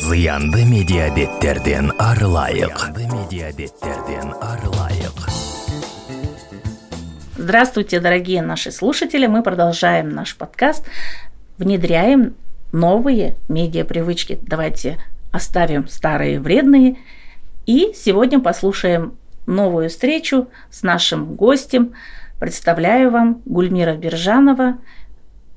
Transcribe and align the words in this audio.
зыянды 0.00 0.64
медиабеттерден 0.64 1.92
арылайык 1.98 2.90
медиабеттерден 2.96 4.34
арылайык 4.42 5.12
Здравствуйте, 7.38 8.00
дорогие 8.00 8.42
наши 8.42 8.70
слушатели. 8.70 9.26
Мы 9.26 9.42
продолжаем 9.42 10.10
наш 10.10 10.36
подкаст. 10.36 10.86
Внедряем 11.58 12.34
новые 12.72 13.36
медиапривычки. 13.48 14.38
Давайте 14.42 14.98
оставим 15.32 15.88
старые 15.88 16.40
вредные. 16.40 16.98
И 17.64 17.92
сегодня 17.94 18.40
послушаем 18.40 19.16
новую 19.46 19.88
встречу 19.88 20.48
с 20.70 20.82
нашим 20.82 21.34
гостем. 21.36 21.94
Представляю 22.38 23.10
вам 23.10 23.40
Гульмира 23.46 23.94
Бержанова, 23.94 24.76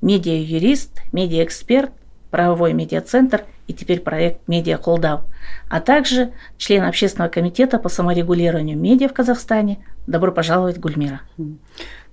медиа-юрист, 0.02 1.02
медиа-эксперт, 1.12 1.92
правовой 2.32 2.74
медиацентр 2.74 3.44
и 3.70 3.74
теперь 3.74 4.00
проект 4.00 4.48
«Медиа 4.48 4.78
Холдау», 4.78 5.22
а 5.70 5.80
также 5.80 6.32
член 6.58 6.84
общественного 6.84 7.30
комитета 7.30 7.78
по 7.78 7.88
саморегулированию 7.88 8.76
медиа 8.76 9.08
в 9.08 9.14
Казахстане. 9.14 9.86
Добро 10.08 10.32
пожаловать, 10.32 10.80
Гульмира. 10.80 11.22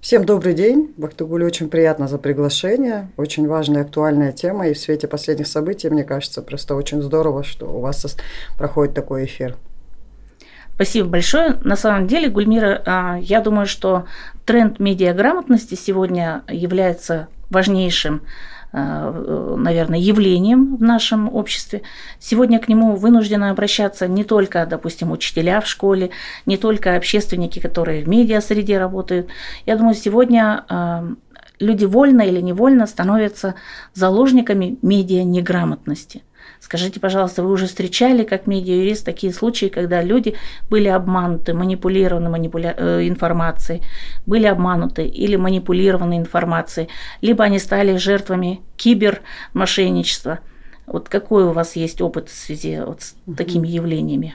Всем 0.02 0.26
добрый 0.26 0.52
день. 0.52 0.92
Бактугуль, 0.98 1.44
очень 1.44 1.70
приятно 1.70 2.08
за 2.08 2.18
приглашение. 2.18 3.10
Очень 3.16 3.48
важная 3.48 3.82
актуальная 3.82 4.32
тема. 4.32 4.68
И 4.68 4.74
в 4.74 4.78
свете 4.78 5.08
последних 5.08 5.46
событий, 5.46 5.88
мне 5.88 6.04
кажется, 6.04 6.42
просто 6.42 6.74
очень 6.74 7.00
здорово, 7.00 7.42
что 7.42 7.64
у 7.66 7.80
вас 7.80 8.18
проходит 8.58 8.94
такой 8.94 9.24
эфир. 9.24 9.56
Спасибо 10.74 11.08
большое. 11.08 11.56
На 11.62 11.76
самом 11.76 12.06
деле, 12.06 12.28
Гульмира, 12.28 12.82
а, 12.84 13.16
я 13.18 13.40
думаю, 13.40 13.66
что 13.66 14.04
тренд 14.44 14.78
медиаграмотности 14.78 15.74
сегодня 15.74 16.42
является 16.48 17.28
важнейшим 17.48 18.20
наверное, 18.72 19.98
явлением 19.98 20.76
в 20.76 20.82
нашем 20.82 21.34
обществе. 21.34 21.82
Сегодня 22.18 22.58
к 22.58 22.68
нему 22.68 22.96
вынуждены 22.96 23.46
обращаться 23.46 24.06
не 24.08 24.24
только, 24.24 24.66
допустим, 24.66 25.12
учителя 25.12 25.60
в 25.60 25.66
школе, 25.66 26.10
не 26.44 26.56
только 26.56 26.96
общественники, 26.96 27.58
которые 27.58 28.04
в 28.04 28.08
медиа-среде 28.08 28.78
работают. 28.78 29.28
Я 29.64 29.76
думаю, 29.76 29.94
сегодня 29.94 30.64
э, 30.68 31.14
люди 31.58 31.84
вольно 31.84 32.22
или 32.22 32.40
невольно 32.40 32.86
становятся 32.86 33.54
заложниками 33.94 34.78
медиа-неграмотности– 34.82 36.22
Скажите, 36.60 37.00
пожалуйста, 37.00 37.42
вы 37.42 37.50
уже 37.50 37.66
встречали 37.66 38.24
как 38.24 38.46
медиа-юрист 38.46 39.04
такие 39.04 39.32
случаи, 39.32 39.66
когда 39.66 40.02
люди 40.02 40.34
были 40.70 40.88
обмануты, 40.88 41.54
манипулированы 41.54 42.28
манипуля... 42.28 42.74
э, 42.76 43.06
информацией, 43.06 43.82
были 44.26 44.46
обмануты 44.46 45.06
или 45.06 45.36
манипулированы 45.36 46.16
информацией, 46.16 46.88
либо 47.20 47.44
они 47.44 47.58
стали 47.58 47.96
жертвами 47.96 48.60
кибермошенничества. 48.76 50.40
Вот 50.86 51.08
какой 51.08 51.44
у 51.44 51.52
вас 51.52 51.76
есть 51.76 52.00
опыт 52.00 52.28
в 52.28 52.34
связи 52.34 52.80
вот 52.84 53.02
с 53.02 53.14
такими 53.36 53.66
явлениями? 53.66 54.34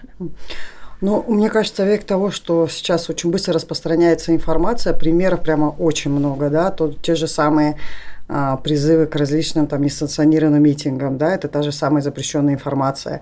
Ну, 1.02 1.25
мне 1.27 1.49
кажется, 1.49 1.83
век 1.83 2.03
того, 2.03 2.30
что 2.30 2.67
сейчас 2.67 3.09
очень 3.09 3.31
быстро 3.31 3.55
распространяется 3.55 4.36
информация, 4.36 4.94
примеров 4.94 5.42
прямо 5.42 5.69
очень 5.80 6.11
много, 6.11 6.49
да, 6.49 6.69
то 6.69 6.94
те 6.94 7.16
же 7.16 7.27
самые 7.27 7.77
а, 8.34 8.56
призывы 8.56 9.08
к 9.08 9.16
различным 9.18 9.68
там 9.68 9.82
несанкционированным 9.82 10.64
митингам, 10.64 11.18
да, 11.18 11.36
это 11.36 11.50
та 11.50 11.64
же 11.64 11.74
самая 11.74 12.02
запрещенная 12.02 12.54
информация. 12.54 13.20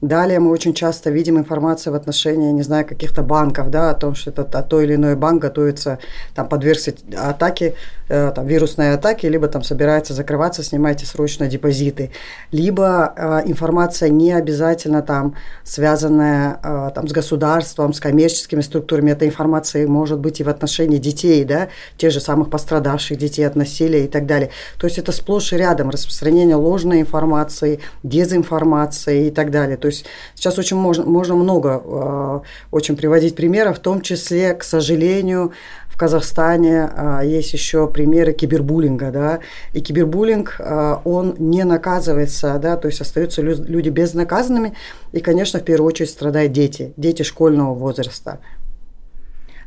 Далее 0.00 0.40
мы 0.40 0.50
очень 0.50 0.72
часто 0.72 1.10
видим 1.10 1.36
информацию 1.38 1.92
в 1.92 1.96
отношении, 1.96 2.52
не 2.52 2.62
знаю, 2.62 2.86
каких-то 2.86 3.22
банков, 3.22 3.70
да, 3.70 3.90
о 3.90 3.94
том, 3.94 4.14
что 4.14 4.30
это 4.30 4.46
а 4.58 4.62
то 4.62 4.80
или 4.80 4.94
иной 4.94 5.14
банк 5.14 5.42
готовится 5.42 5.98
там 6.34 6.48
подвергся 6.48 6.94
атаке, 7.16 7.74
там, 8.08 8.46
вирусной 8.46 8.94
атаке, 8.94 9.28
либо 9.28 9.48
там 9.48 9.62
собирается 9.62 10.14
закрываться, 10.14 10.62
снимайте 10.62 11.06
срочно 11.06 11.48
депозиты. 11.48 12.10
Либо 12.52 13.12
э, 13.16 13.42
информация 13.46 14.08
не 14.08 14.32
обязательно 14.32 15.02
там 15.02 15.34
связанная 15.64 16.60
э, 16.62 16.90
там 16.94 17.08
с 17.08 17.12
государством, 17.12 17.92
с 17.92 18.00
коммерческими 18.00 18.60
структурами. 18.60 19.10
Эта 19.10 19.26
информация 19.26 19.86
может 19.88 20.18
быть 20.18 20.40
и 20.40 20.44
в 20.44 20.48
отношении 20.48 20.98
детей, 20.98 21.44
да, 21.44 21.68
тех 21.96 22.12
же 22.12 22.20
самых 22.20 22.50
пострадавших 22.50 23.18
детей 23.18 23.44
от 23.46 23.56
насилия 23.56 24.04
и 24.04 24.08
так 24.08 24.26
далее. 24.26 24.50
То 24.78 24.86
есть 24.86 24.98
это 24.98 25.12
сплошь 25.12 25.52
и 25.52 25.56
рядом 25.56 25.90
распространение 25.90 26.56
ложной 26.56 27.00
информации, 27.00 27.80
дезинформации 28.02 29.28
и 29.28 29.30
так 29.30 29.50
далее. 29.50 29.76
То 29.76 29.88
есть 29.88 30.04
сейчас 30.34 30.58
очень 30.58 30.76
можно, 30.76 31.04
можно 31.04 31.34
много 31.34 31.82
э, 31.84 32.40
очень 32.70 32.96
приводить 32.96 33.34
примеров, 33.34 33.78
в 33.78 33.80
том 33.80 34.00
числе, 34.00 34.54
к 34.54 34.62
сожалению, 34.62 35.52
в 35.96 35.98
Казахстане 35.98 36.90
э, 36.94 37.20
есть 37.24 37.54
еще 37.54 37.88
примеры 37.88 38.34
кибербуллинга, 38.34 39.10
да, 39.10 39.38
и 39.72 39.80
кибербуллинг, 39.80 40.56
э, 40.58 40.96
он 41.04 41.36
не 41.38 41.64
наказывается, 41.64 42.58
да, 42.58 42.76
то 42.76 42.86
есть 42.86 43.00
остаются 43.00 43.40
люди 43.40 43.88
безнаказанными, 43.88 44.74
и, 45.12 45.20
конечно, 45.20 45.58
в 45.58 45.64
первую 45.64 45.88
очередь 45.88 46.10
страдают 46.10 46.52
дети, 46.52 46.92
дети 46.98 47.22
школьного 47.22 47.72
возраста. 47.72 48.40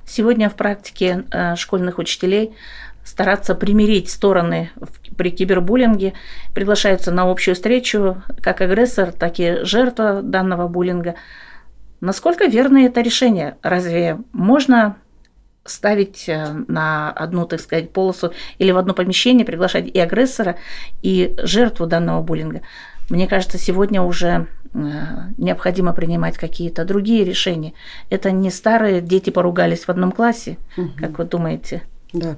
Сегодня 0.06 0.52
в 0.52 0.54
практике 0.54 1.24
э, 1.32 1.56
школьных 1.56 1.98
учителей 1.98 2.54
стараться 3.04 3.56
примирить 3.56 4.12
стороны 4.12 4.70
при 5.18 5.32
кибербуллинге, 5.32 6.14
приглашаются 6.54 7.10
на 7.12 7.24
общую 7.24 7.56
встречу 7.56 8.22
как 8.40 8.62
агрессор, 8.62 9.12
так 9.14 9.40
и 9.40 9.64
жертва 9.64 10.22
данного 10.22 10.68
буллинга. 10.68 11.16
Насколько 12.02 12.46
верно 12.46 12.86
это 12.86 13.02
решение? 13.02 13.58
Разве 13.64 14.20
можно 14.32 14.96
ставить 15.66 16.28
э, 16.28 16.64
на 16.68 17.12
одну, 17.12 17.46
так 17.46 17.60
сказать, 17.60 17.92
полосу 17.92 18.34
или 18.58 18.72
в 18.72 18.78
одно 18.78 18.94
помещение, 18.94 19.46
приглашать 19.46 19.88
и 19.88 20.00
агрессора, 20.00 20.58
и 21.02 21.36
жертву 21.38 21.86
данного 21.86 22.22
буллинга? 22.22 22.62
Мне 23.10 23.28
кажется, 23.28 23.58
сегодня 23.58 24.02
уже 24.02 24.48
э, 24.74 24.78
необходимо 25.38 25.94
принимать 25.94 26.38
какие-то 26.38 26.86
другие 26.86 27.24
решения. 27.24 27.74
Это 28.10 28.32
не 28.32 28.52
старые 28.52 29.02
дети 29.02 29.30
поругались 29.30 29.86
в 29.86 29.90
одном 29.90 30.12
классе, 30.12 30.58
угу. 30.78 30.92
как 30.98 31.18
вы 31.18 31.26
думаете? 31.26 31.84
Да. 32.14 32.38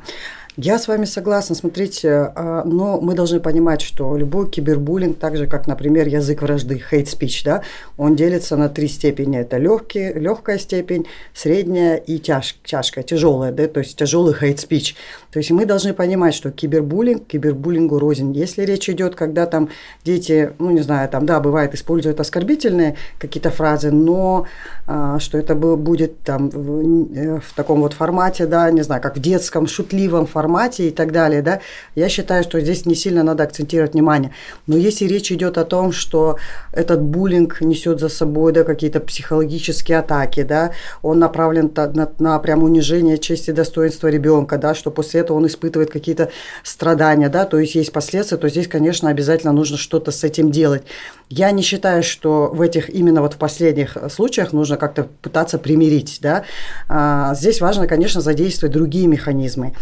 Я 0.57 0.79
с 0.79 0.89
вами 0.89 1.05
согласна. 1.05 1.55
Смотрите, 1.55 2.09
а, 2.11 2.63
но 2.65 2.99
мы 2.99 3.13
должны 3.13 3.39
понимать, 3.39 3.81
что 3.81 4.17
любой 4.17 4.49
кибербуллинг, 4.49 5.17
так 5.17 5.37
же 5.37 5.47
как, 5.47 5.65
например, 5.65 6.09
язык 6.09 6.41
вражды, 6.41 6.83
hate 6.91 7.05
speech, 7.05 7.43
да, 7.45 7.61
он 7.95 8.17
делится 8.17 8.57
на 8.57 8.67
три 8.67 8.89
степени. 8.89 9.39
Это 9.39 9.57
легкий, 9.57 10.11
легкая 10.11 10.57
степень, 10.57 11.07
средняя 11.33 11.95
и 11.95 12.19
тяж, 12.19 12.57
тяжкая, 12.65 13.05
тяжелая, 13.05 13.53
да, 13.53 13.65
то 13.67 13.79
есть 13.79 13.97
тяжелый 13.97 14.33
hate 14.33 14.57
speech. 14.57 14.95
То 15.31 15.39
есть 15.39 15.51
мы 15.51 15.65
должны 15.65 15.93
понимать, 15.93 16.33
что 16.33 16.51
кибербуллинг, 16.51 17.27
кибербуллингу 17.27 17.97
рознь. 17.97 18.33
Если 18.33 18.63
речь 18.65 18.89
идет, 18.89 19.15
когда 19.15 19.45
там 19.45 19.69
дети, 20.03 20.51
ну 20.59 20.71
не 20.71 20.81
знаю, 20.81 21.07
там, 21.07 21.25
да, 21.25 21.39
бывает, 21.39 21.73
используют 21.73 22.19
оскорбительные 22.19 22.97
какие-то 23.19 23.51
фразы, 23.51 23.91
но 23.91 24.47
а, 24.85 25.17
что 25.19 25.37
это 25.37 25.55
будет 25.55 26.19
там 26.23 26.49
в, 26.49 27.15
э, 27.15 27.39
в 27.39 27.53
таком 27.55 27.79
вот 27.79 27.93
формате, 27.93 28.47
да, 28.47 28.69
не 28.69 28.81
знаю, 28.81 29.01
как 29.01 29.15
в 29.15 29.21
детском, 29.21 29.65
шутливом 29.65 30.25
формате, 30.25 30.41
формате 30.51 30.87
и 30.87 30.91
так 30.91 31.11
далее, 31.11 31.41
да, 31.41 31.59
я 31.95 32.09
считаю, 32.09 32.43
что 32.43 32.59
здесь 32.59 32.85
не 32.85 32.95
сильно 32.95 33.23
надо 33.23 33.43
акцентировать 33.43 33.93
внимание. 33.93 34.31
Но 34.67 34.77
если 34.77 35.05
речь 35.07 35.31
идет 35.31 35.57
о 35.57 35.63
том, 35.63 35.91
что 35.91 36.37
этот 36.73 37.01
буллинг 37.01 37.61
несет 37.61 37.99
за 37.99 38.09
собой 38.09 38.51
да, 38.51 38.63
какие-то 38.63 38.99
психологические 38.99 39.99
атаки, 39.99 40.43
да, 40.43 40.71
он 41.01 41.19
направлен 41.19 41.71
на, 41.75 41.87
на, 41.87 42.11
на 42.19 42.39
прям 42.39 42.63
унижение 42.63 43.17
чести 43.17 43.51
и 43.51 43.53
достоинства 43.53 44.09
ребенка, 44.09 44.57
да, 44.57 44.75
что 44.75 44.91
после 44.91 45.21
этого 45.21 45.37
он 45.37 45.45
испытывает 45.45 45.89
какие-то 45.89 46.29
страдания, 46.63 47.29
да, 47.29 47.45
то 47.45 47.59
есть 47.59 47.75
есть 47.75 47.91
последствия, 47.91 48.37
то 48.37 48.49
здесь, 48.49 48.67
конечно, 48.67 49.09
обязательно 49.09 49.53
нужно 49.53 49.77
что-то 49.77 50.11
с 50.11 50.23
этим 50.23 50.51
делать. 50.51 50.83
Я 51.29 51.51
не 51.51 51.61
считаю, 51.61 52.03
что 52.03 52.49
в 52.53 52.61
этих 52.61 52.89
именно 52.89 53.21
вот 53.21 53.33
в 53.33 53.37
последних 53.37 53.97
случаях 54.09 54.53
нужно 54.53 54.77
как-то 54.77 55.07
пытаться 55.21 55.57
примирить, 55.57 56.19
да. 56.21 56.43
А, 56.89 57.33
здесь 57.35 57.61
важно, 57.61 57.87
конечно, 57.87 58.21
задействовать 58.21 58.73
другие 58.73 59.07
механизмы. 59.07 59.73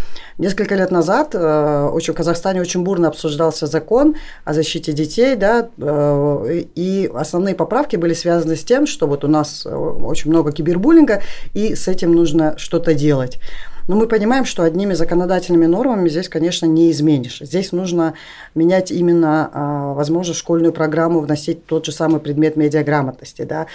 Несколько 0.49 0.73
лет 0.73 0.89
назад 0.89 1.35
э, 1.35 1.89
очень, 1.93 2.15
в 2.15 2.17
Казахстане 2.17 2.59
очень 2.59 2.81
бурно 2.81 3.09
обсуждался 3.09 3.67
закон 3.67 4.15
о 4.45 4.53
защите 4.55 4.93
детей, 4.93 5.35
да, 5.35 5.69
э, 5.77 6.63
и 6.73 7.07
основные 7.13 7.53
поправки 7.53 7.97
были 7.97 8.15
связаны 8.15 8.55
с 8.55 8.63
тем, 8.63 8.87
что 8.87 9.05
вот 9.05 9.23
у 9.23 9.27
нас 9.27 9.63
э, 9.67 9.69
очень 9.69 10.31
много 10.31 10.51
кибербуллинга, 10.51 11.21
и 11.53 11.75
с 11.75 11.87
этим 11.87 12.13
нужно 12.15 12.57
что-то 12.57 12.95
делать. 12.95 13.37
Но 13.87 13.95
мы 13.95 14.07
понимаем, 14.07 14.43
что 14.45 14.63
одними 14.63 14.95
законодательными 14.95 15.67
нормами 15.67 16.09
здесь, 16.09 16.29
конечно, 16.29 16.65
не 16.65 16.89
изменишь. 16.89 17.41
Здесь 17.41 17.71
нужно 17.71 18.15
менять 18.55 18.89
именно, 18.89 19.51
а, 19.53 19.93
возможно, 19.93 20.33
школьную 20.33 20.73
программу, 20.73 21.19
вносить 21.19 21.65
тот 21.65 21.85
же 21.85 21.91
самый 21.91 22.19
предмет 22.19 22.55
медиаграмотности, 22.55 23.43
да, 23.43 23.65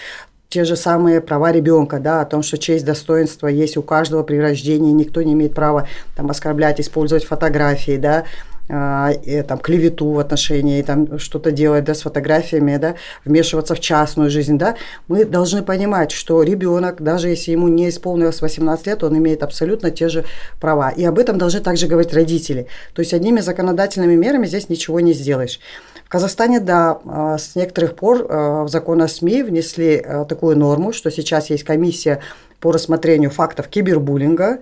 те 0.54 0.62
же 0.62 0.76
самые 0.76 1.20
права 1.20 1.50
ребенка, 1.50 1.98
да, 1.98 2.20
о 2.20 2.24
том, 2.24 2.44
что 2.44 2.58
честь, 2.58 2.84
достоинство 2.84 3.48
есть 3.48 3.76
у 3.76 3.82
каждого 3.82 4.22
при 4.22 4.36
рождении, 4.36 4.92
никто 4.92 5.20
не 5.20 5.32
имеет 5.32 5.52
права 5.52 5.88
там 6.14 6.30
оскорблять, 6.30 6.80
использовать 6.80 7.24
фотографии, 7.24 7.96
да, 7.96 8.22
а, 8.68 9.10
и, 9.10 9.42
там, 9.42 9.58
клевету 9.58 10.12
в 10.12 10.18
отношении, 10.20 10.80
там, 10.82 11.18
что-то 11.18 11.50
делать 11.50 11.82
да, 11.82 11.92
с 11.92 12.02
фотографиями, 12.02 12.76
да, 12.76 12.94
вмешиваться 13.24 13.74
в 13.74 13.80
частную 13.80 14.30
жизнь. 14.30 14.56
Да, 14.56 14.76
мы 15.08 15.24
должны 15.24 15.64
понимать, 15.64 16.12
что 16.12 16.40
ребенок, 16.44 17.02
даже 17.02 17.30
если 17.30 17.50
ему 17.50 17.66
не 17.66 17.88
исполнилось 17.88 18.40
18 18.40 18.86
лет, 18.86 19.02
он 19.02 19.18
имеет 19.18 19.42
абсолютно 19.42 19.90
те 19.90 20.08
же 20.08 20.24
права. 20.60 20.90
И 20.90 21.04
об 21.04 21.18
этом 21.18 21.36
должны 21.36 21.58
также 21.62 21.88
говорить 21.88 22.14
родители. 22.14 22.68
То 22.94 23.00
есть 23.00 23.12
одними 23.12 23.40
законодательными 23.40 24.14
мерами 24.14 24.46
здесь 24.46 24.68
ничего 24.68 25.00
не 25.00 25.14
сделаешь. 25.14 25.58
В 26.04 26.08
Казахстане, 26.08 26.60
да, 26.60 26.98
а, 27.06 27.38
с 27.38 27.56
некоторых 27.56 27.96
пор 27.96 28.26
в 28.28 28.68
закон 28.68 29.02
о 29.02 29.08
СМИ 29.08 29.42
внесли 29.42 30.04
такую 30.28 30.56
норму, 30.56 30.92
что 30.92 31.10
сейчас 31.10 31.50
есть 31.50 31.64
комиссия 31.64 32.20
по 32.60 32.72
рассмотрению 32.72 33.30
фактов 33.30 33.68
кибербуллинга. 33.68 34.60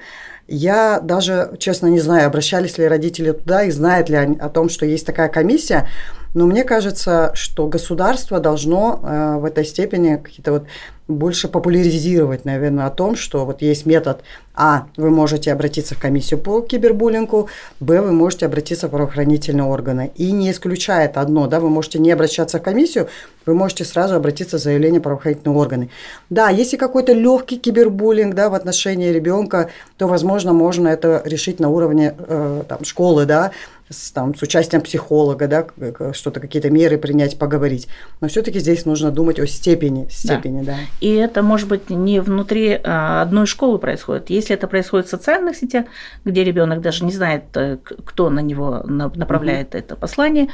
Я 0.48 1.00
даже, 1.00 1.54
честно, 1.58 1.86
не 1.86 2.00
знаю, 2.00 2.26
обращались 2.26 2.76
ли 2.78 2.86
родители 2.86 3.32
туда 3.32 3.64
и 3.64 3.70
знают 3.70 4.08
ли 4.08 4.16
они 4.16 4.38
о 4.38 4.48
том, 4.48 4.68
что 4.68 4.84
есть 4.84 5.06
такая 5.06 5.28
комиссия. 5.28 5.88
Но 6.34 6.46
мне 6.46 6.64
кажется, 6.64 7.32
что 7.34 7.66
государство 7.66 8.40
должно 8.40 9.00
э, 9.02 9.36
в 9.38 9.44
этой 9.44 9.64
степени 9.64 10.16
какие-то 10.16 10.52
вот 10.52 10.64
больше 11.08 11.48
популяризировать, 11.48 12.44
наверное, 12.44 12.86
о 12.86 12.90
том, 12.90 13.16
что 13.16 13.44
вот 13.44 13.60
есть 13.60 13.86
метод 13.86 14.22
А, 14.54 14.86
вы 14.96 15.10
можете 15.10 15.52
обратиться 15.52 15.94
в 15.94 15.98
комиссию 15.98 16.38
по 16.38 16.60
кибербуллингу, 16.60 17.48
Б, 17.80 18.00
вы 18.00 18.12
можете 18.12 18.46
обратиться 18.46 18.86
в 18.86 18.90
правоохранительные 18.90 19.64
органы. 19.64 20.12
И 20.16 20.30
не 20.30 20.50
исключает 20.50 21.16
одно, 21.16 21.46
да, 21.46 21.58
вы 21.58 21.70
можете 21.70 21.98
не 21.98 22.12
обращаться 22.12 22.58
в 22.58 22.62
комиссию, 22.62 23.08
вы 23.46 23.54
можете 23.54 23.84
сразу 23.84 24.14
обратиться 24.14 24.58
в 24.58 24.60
заявление 24.60 25.00
правоохранительные 25.00 25.56
органы. 25.56 25.90
Да, 26.30 26.50
если 26.50 26.76
какой-то 26.76 27.12
легкий 27.12 27.58
кибербуллинг, 27.58 28.34
да, 28.34 28.48
в 28.50 28.54
отношении 28.54 29.08
ребенка, 29.08 29.70
то, 29.96 30.06
возможно, 30.06 30.52
можно 30.52 30.88
это 30.88 31.22
решить 31.24 31.58
на 31.58 31.68
уровне 31.68 32.14
э, 32.16 32.62
там, 32.68 32.84
школы, 32.84 33.26
да, 33.26 33.52
с, 33.92 34.10
там, 34.10 34.34
с 34.34 34.42
участием 34.42 34.82
психолога, 34.82 35.46
да, 35.46 35.66
что-то, 36.12 36.40
какие-то 36.40 36.70
меры 36.70 36.98
принять, 36.98 37.38
поговорить. 37.38 37.88
Но 38.20 38.28
все-таки 38.28 38.58
здесь 38.58 38.84
нужно 38.86 39.10
думать 39.10 39.38
о 39.38 39.46
степени, 39.46 40.08
степени, 40.10 40.62
да. 40.62 40.72
да. 40.72 40.78
И 41.00 41.14
это 41.14 41.42
может 41.42 41.68
быть 41.68 41.90
не 41.90 42.20
внутри 42.20 42.80
а, 42.82 43.22
одной 43.22 43.46
школы 43.46 43.78
происходит. 43.78 44.30
Если 44.30 44.54
это 44.54 44.66
происходит 44.66 45.06
в 45.06 45.10
социальных 45.10 45.56
сетях, 45.56 45.86
где 46.24 46.44
ребенок 46.44 46.80
даже 46.80 47.04
не 47.04 47.12
знает, 47.12 47.44
э, 47.54 47.78
кто 48.04 48.30
на 48.30 48.40
него 48.40 48.82
направляет 48.84 49.70
угу. 49.70 49.78
это 49.78 49.96
послание, 49.96 50.48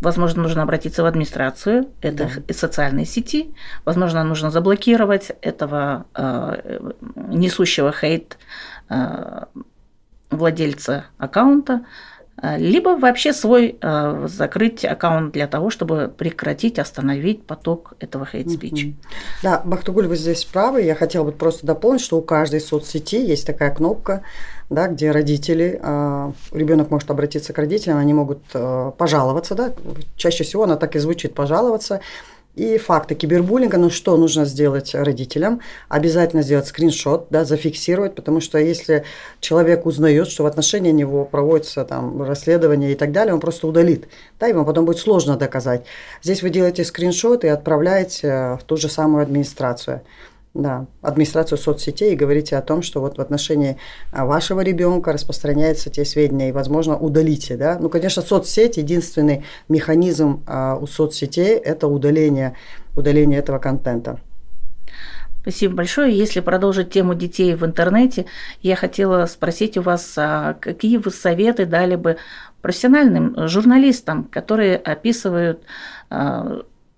Возможно, 0.00 0.42
нужно 0.42 0.62
обратиться 0.62 1.02
в 1.02 1.06
администрацию 1.06 1.88
этой 2.02 2.28
да. 2.46 2.52
социальной 2.52 3.06
сети. 3.06 3.54
Возможно, 3.86 4.22
нужно 4.22 4.50
заблокировать 4.50 5.32
этого 5.40 6.04
э, 6.14 6.90
несущего 7.16 7.90
хейт 7.90 8.36
э, 8.90 9.44
владельца 10.30 11.06
аккаунта. 11.16 11.86
Э, 12.44 12.58
либо 12.58 12.90
вообще 12.90 13.32
свой 13.32 13.76
э, 13.80 14.26
закрыть 14.28 14.84
аккаунт 14.84 15.32
для 15.32 15.46
того, 15.46 15.70
чтобы 15.70 16.12
прекратить, 16.16 16.78
остановить 16.78 17.46
поток 17.46 17.94
этого. 18.00 18.28
Mm-hmm. 18.32 18.94
Да, 19.42 19.62
Бахтугуль, 19.64 20.06
вы 20.06 20.16
здесь 20.16 20.44
правы. 20.44 20.82
Я 20.82 20.94
хотела 20.94 21.24
бы 21.24 21.32
просто 21.32 21.66
дополнить, 21.66 22.02
что 22.02 22.18
у 22.18 22.22
каждой 22.22 22.60
соцсети 22.60 23.16
есть 23.16 23.46
такая 23.46 23.74
кнопка, 23.74 24.22
да, 24.68 24.88
где 24.88 25.10
родители, 25.10 25.80
э, 25.82 26.32
ребенок 26.52 26.90
может 26.90 27.10
обратиться 27.10 27.52
к 27.52 27.58
родителям, 27.58 27.98
они 27.98 28.12
могут 28.12 28.42
э, 28.52 28.92
пожаловаться, 28.98 29.54
да, 29.54 29.72
чаще 30.16 30.44
всего 30.44 30.64
она 30.64 30.76
так 30.76 30.96
и 30.96 30.98
звучит, 30.98 31.34
пожаловаться, 31.34 32.00
и 32.56 32.78
факты 32.78 33.14
кибербуллинга, 33.14 33.78
ну 33.78 33.90
что 33.90 34.16
нужно 34.16 34.44
сделать 34.44 34.94
родителям? 34.94 35.60
Обязательно 35.88 36.42
сделать 36.42 36.66
скриншот, 36.66 37.26
да, 37.30 37.44
зафиксировать, 37.44 38.14
потому 38.14 38.40
что 38.40 38.58
если 38.58 39.04
человек 39.40 39.86
узнает, 39.86 40.28
что 40.28 40.44
в 40.44 40.46
отношении 40.46 40.92
него 40.92 41.24
проводится 41.24 41.84
там 41.84 42.22
расследование 42.22 42.92
и 42.92 42.94
так 42.94 43.12
далее, 43.12 43.34
он 43.34 43.40
просто 43.40 43.66
удалит, 43.66 44.06
да, 44.38 44.46
ему 44.46 44.64
потом 44.64 44.84
будет 44.84 44.98
сложно 44.98 45.36
доказать. 45.36 45.84
Здесь 46.22 46.42
вы 46.42 46.50
делаете 46.50 46.84
скриншот 46.84 47.44
и 47.44 47.48
отправляете 47.48 48.58
в 48.60 48.64
ту 48.64 48.76
же 48.76 48.88
самую 48.88 49.22
администрацию 49.22 50.02
да, 50.54 50.86
администрацию 51.02 51.58
соцсетей 51.58 52.12
и 52.12 52.16
говорите 52.16 52.56
о 52.56 52.62
том, 52.62 52.82
что 52.82 53.00
вот 53.00 53.18
в 53.18 53.20
отношении 53.20 53.76
а, 54.12 54.24
вашего 54.24 54.60
ребенка 54.60 55.12
распространяются 55.12 55.90
те 55.90 56.04
сведения, 56.04 56.50
и, 56.50 56.52
возможно, 56.52 56.96
удалите. 56.96 57.56
Да? 57.56 57.76
Ну, 57.80 57.88
конечно, 57.88 58.22
соцсеть, 58.22 58.76
единственный 58.76 59.44
механизм 59.68 60.44
а, 60.46 60.76
у 60.76 60.86
соцсетей– 60.86 61.56
это 61.64 61.88
удаление, 61.88 62.54
удаление 62.94 63.40
этого 63.40 63.58
контента. 63.58 64.20
Спасибо 65.42 65.74
большое. 65.74 66.16
Если 66.16 66.38
продолжить 66.38 66.90
тему 66.90 67.14
детей 67.14 67.54
в 67.54 67.66
интернете, 67.66 68.26
я 68.62 68.76
хотела 68.76 69.26
спросить 69.26 69.76
у 69.76 69.82
вас, 69.82 70.14
а 70.16 70.54
какие 70.54 70.98
вы 70.98 71.10
советы 71.10 71.66
дали 71.66 71.96
бы 71.96 72.16
профессиональным 72.62 73.48
журналистам, 73.48 74.24
которые 74.24 74.76
описывают 74.76 75.62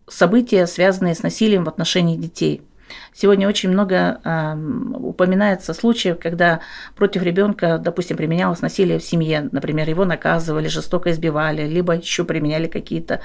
события, 0.07 0.67
связанные 0.69 1.17
с 1.17 1.25
насилием 1.25 1.65
в 1.65 1.69
отношении 1.69 2.17
детей– 2.17 2.63
Сегодня 3.13 3.49
очень 3.49 3.71
много 3.71 4.21
э, 4.23 4.57
упоминается 4.95 5.75
случаев, 5.75 6.19
когда 6.21 6.61
против 6.95 7.23
ребенка, 7.23 7.79
допустим, 7.79 8.17
применялось 8.17 8.61
насилие 8.61 8.99
в 8.99 9.05
семье, 9.05 9.49
например, 9.53 9.89
его 9.89 10.05
наказывали, 10.05 10.69
жестоко 10.69 11.11
избивали, 11.11 11.67
либо 11.67 11.95
еще 11.95 12.25
применяли 12.25 12.67
какие-то 12.67 13.21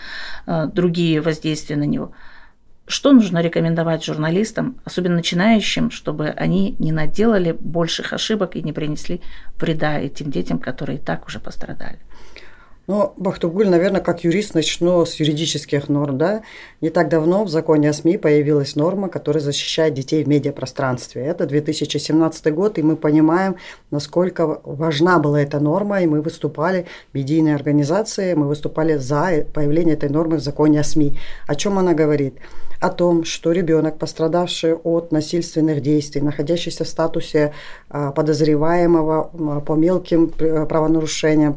э, 0.48 0.68
другие 0.68 1.22
воздействия 1.22 1.76
на 1.76 1.86
него. 1.86 2.14
Что 2.88 3.14
нужно 3.14 3.42
рекомендовать 3.42 4.04
журналистам, 4.04 4.82
особенно 4.84 5.16
начинающим, 5.16 5.92
чтобы 5.92 6.28
они 6.30 6.76
не 6.80 6.92
наделали 6.92 7.56
больших 7.58 8.14
ошибок 8.14 8.56
и 8.56 8.62
не 8.62 8.74
принесли 8.74 9.22
вреда 9.58 10.00
этим 10.00 10.30
детям, 10.32 10.60
которые 10.60 10.98
и 10.98 11.02
так 11.02 11.28
уже 11.28 11.40
пострадали? 11.40 12.00
Ну, 12.92 13.14
Бахтугуль, 13.16 13.70
наверное, 13.70 14.02
как 14.02 14.26
юрист 14.26 14.54
начну 14.54 15.06
с 15.06 15.16
юридических 15.16 15.88
норм. 15.88 16.18
Да? 16.18 16.42
Не 16.82 16.90
так 16.90 17.08
давно 17.08 17.46
в 17.46 17.50
законе 17.50 17.90
о 17.90 17.94
СМИ 17.94 18.18
появилась 18.18 18.76
норма, 18.76 19.08
которая 19.08 19.42
защищает 19.42 19.94
детей 19.94 20.26
в 20.26 20.28
медиапространстве. 20.28 21.22
Это 21.22 21.46
2017 21.46 22.54
год, 22.54 22.78
и 22.78 22.84
мы 22.84 22.98
понимаем, 22.98 23.56
насколько 23.92 24.60
важна 24.66 25.20
была 25.20 25.42
эта 25.42 25.62
норма, 25.62 26.02
и 26.02 26.06
мы 26.06 26.22
выступали, 26.22 26.86
медийные 27.14 27.56
организации, 27.56 28.34
мы 28.34 28.46
выступали 28.46 28.98
за 28.98 29.46
появление 29.54 29.94
этой 29.94 30.10
нормы 30.10 30.36
в 30.36 30.42
законе 30.42 30.82
о 30.82 30.84
СМИ. 30.84 31.18
О 31.48 31.56
чем 31.56 31.80
она 31.80 31.94
говорит? 31.94 32.34
О 32.82 32.90
том, 32.90 33.24
что 33.24 33.54
ребенок, 33.54 34.00
пострадавший 34.00 34.74
от 34.74 35.14
насильственных 35.14 35.82
действий, 35.82 36.20
находящийся 36.20 36.84
в 36.84 36.90
статусе 36.90 37.54
а, 37.90 38.12
подозреваемого 38.12 39.62
по 39.66 39.76
мелким 39.76 40.30
э, 40.40 40.66
правонарушениям, 40.66 41.54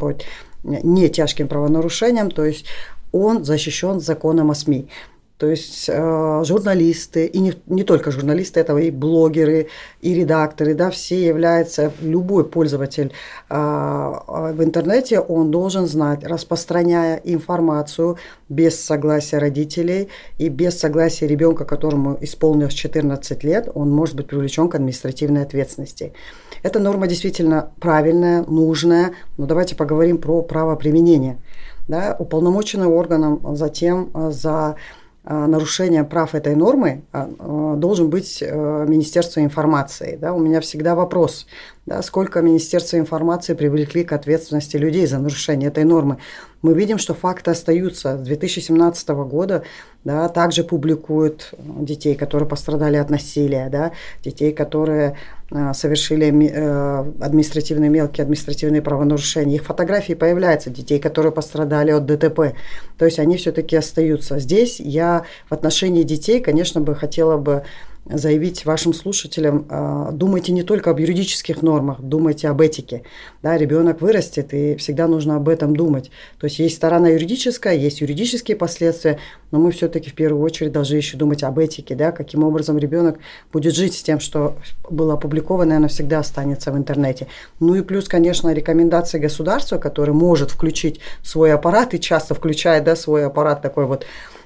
не 0.64 1.08
тяжким 1.08 1.48
правонарушением, 1.48 2.30
то 2.30 2.44
есть 2.44 2.66
он 3.12 3.44
защищен 3.44 4.00
законом 4.00 4.50
о 4.50 4.54
СМИ. 4.54 4.88
То 5.36 5.48
есть 5.48 5.86
э, 5.88 6.42
журналисты, 6.44 7.26
и 7.26 7.40
не, 7.40 7.54
не 7.66 7.82
только 7.82 8.12
журналисты 8.12 8.60
этого, 8.60 8.78
и 8.78 8.92
блогеры, 8.92 9.66
и 10.00 10.14
редакторы, 10.14 10.74
да, 10.74 10.90
все 10.90 11.26
являются, 11.26 11.92
любой 12.00 12.44
пользователь 12.44 13.10
э, 13.50 13.54
в 13.54 14.62
интернете, 14.62 15.18
он 15.18 15.50
должен 15.50 15.88
знать, 15.88 16.22
распространяя 16.22 17.20
информацию 17.24 18.16
без 18.48 18.80
согласия 18.80 19.38
родителей 19.38 20.08
и 20.38 20.48
без 20.48 20.78
согласия 20.78 21.26
ребенка, 21.26 21.64
которому 21.64 22.16
исполнилось 22.20 22.74
14 22.74 23.42
лет, 23.42 23.68
он 23.74 23.90
может 23.90 24.14
быть 24.14 24.28
привлечен 24.28 24.68
к 24.68 24.76
административной 24.76 25.42
ответственности. 25.42 26.12
Эта 26.62 26.78
норма 26.78 27.08
действительно 27.08 27.72
правильная, 27.80 28.44
нужная, 28.44 29.14
но 29.36 29.46
давайте 29.46 29.74
поговорим 29.74 30.18
про 30.18 30.42
право 30.42 30.76
применения. 30.76 31.38
Да, 31.86 32.16
уполномоченным 32.18 32.90
органом 32.90 33.56
затем 33.56 34.10
э, 34.14 34.30
за 34.30 34.76
э, 35.24 35.46
нарушение 35.46 36.04
прав 36.04 36.34
этой 36.34 36.54
нормы 36.54 37.02
э, 37.12 37.26
должен 37.76 38.10
быть 38.10 38.42
Министерство 38.42 39.40
информации. 39.40 40.16
Да? 40.20 40.32
У 40.32 40.38
меня 40.38 40.60
всегда 40.60 40.94
вопрос, 40.94 41.46
да, 41.86 42.02
сколько 42.02 42.40
Министерства 42.40 42.96
информации 42.98 43.54
привлекли 43.54 44.04
к 44.04 44.12
ответственности 44.12 44.76
людей 44.76 45.06
за 45.06 45.18
нарушение 45.18 45.68
этой 45.68 45.84
нормы. 45.84 46.18
Мы 46.64 46.72
видим, 46.72 46.96
что 46.96 47.12
факты 47.12 47.50
остаются. 47.50 48.16
С 48.16 48.22
2017 48.22 49.08
года 49.10 49.64
да, 50.02 50.30
также 50.30 50.64
публикуют 50.64 51.52
детей, 51.58 52.14
которые 52.14 52.48
пострадали 52.48 52.96
от 52.96 53.10
насилия, 53.10 53.68
да, 53.68 53.92
детей, 54.22 54.50
которые 54.50 55.18
Э, 55.50 55.72
совершили 55.72 56.32
э, 56.50 57.04
административные 57.20 57.88
мелкие 57.88 58.24
административные 58.24 58.82
правонарушения. 58.82 59.56
Их 59.56 59.64
фотографии 59.64 60.14
появляются 60.14 60.68
детей, 60.68 60.98
которые 60.98 61.32
пострадали 61.32 61.92
от 61.92 62.06
ДТП. 62.06 62.54
То 62.98 63.04
есть 63.04 63.20
они 63.20 63.36
все-таки 63.36 63.76
остаются. 63.76 64.40
Здесь 64.40 64.80
я 64.80 65.24
в 65.48 65.52
отношении 65.52 66.02
детей, 66.02 66.40
конечно, 66.40 66.80
бы 66.80 66.96
хотела 66.96 67.36
бы 67.36 67.62
заявить 68.06 68.66
вашим 68.66 68.92
слушателям, 68.92 69.66
а, 69.70 70.10
думайте 70.12 70.52
не 70.52 70.62
только 70.62 70.90
об 70.90 70.98
юридических 70.98 71.62
нормах, 71.62 72.00
думайте 72.00 72.48
об 72.48 72.60
этике. 72.60 73.02
Да, 73.42 73.56
ребенок 73.56 74.02
вырастет, 74.02 74.52
и 74.52 74.76
всегда 74.76 75.08
нужно 75.08 75.36
об 75.36 75.48
этом 75.48 75.74
думать. 75.74 76.10
То 76.38 76.46
есть 76.46 76.58
есть 76.58 76.76
сторона 76.76 77.08
юридическая, 77.08 77.74
есть 77.74 78.02
юридические 78.02 78.56
последствия, 78.56 79.18
но 79.50 79.58
мы 79.58 79.72
все-таки 79.72 80.10
в 80.10 80.14
первую 80.14 80.42
очередь 80.42 80.72
должны 80.72 80.96
еще 80.96 81.16
думать 81.16 81.42
об 81.42 81.58
этике, 81.58 81.94
да, 81.94 82.12
каким 82.12 82.44
образом 82.44 82.76
ребенок 82.76 83.18
будет 83.52 83.74
жить 83.74 83.94
с 83.94 84.02
тем, 84.02 84.20
что 84.20 84.56
было 84.90 85.14
опубликовано, 85.14 85.72
и 85.72 85.76
оно 85.76 85.88
всегда 85.88 86.18
останется 86.18 86.72
в 86.72 86.76
интернете. 86.76 87.28
Ну 87.58 87.74
и 87.74 87.82
плюс, 87.82 88.06
конечно, 88.06 88.52
рекомендации 88.52 89.18
государства, 89.18 89.78
который 89.78 90.14
может 90.14 90.50
включить 90.50 91.00
свой 91.22 91.52
аппарат 91.52 91.94
и 91.94 92.00
часто 92.00 92.34
включает 92.34 92.84
да, 92.84 92.96
свой 92.96 93.24
аппарат 93.24 93.62
такой 93.62 93.86
вот 93.86 94.04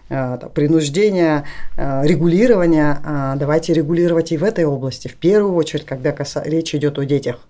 принуждения, 0.08 1.44
э, 1.76 2.06
регулирования, 2.06 3.00
а 3.04 3.36
давайте 3.36 3.74
регулировать 3.74 4.32
и 4.32 4.38
в 4.38 4.44
этой 4.44 4.64
области, 4.64 5.08
в 5.08 5.16
первую 5.16 5.54
очередь, 5.54 5.84
когда 5.84 6.14
речь 6.44 6.74
идет 6.74 6.98
о 6.98 7.04
детях. 7.04 7.40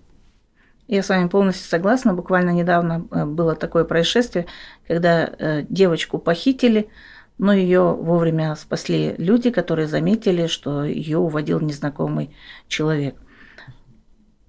Я 0.87 1.03
с 1.03 1.09
вами 1.09 1.27
полностью 1.27 1.69
согласна. 1.69 2.13
Буквально 2.13 2.49
недавно 2.49 3.07
э, 3.11 3.25
было 3.25 3.55
такое 3.55 3.83
происшествие, 3.83 4.47
когда 4.87 5.29
э, 5.37 5.65
девочку 5.69 6.17
похитили, 6.17 6.89
но 7.37 7.53
ее 7.53 7.93
вовремя 7.93 8.55
спасли 8.55 9.15
люди, 9.17 9.51
которые 9.51 9.87
заметили, 9.87 10.47
что 10.47 10.83
ее 10.83 11.19
уводил 11.19 11.59
незнакомый 11.59 12.35
человек. 12.67 13.15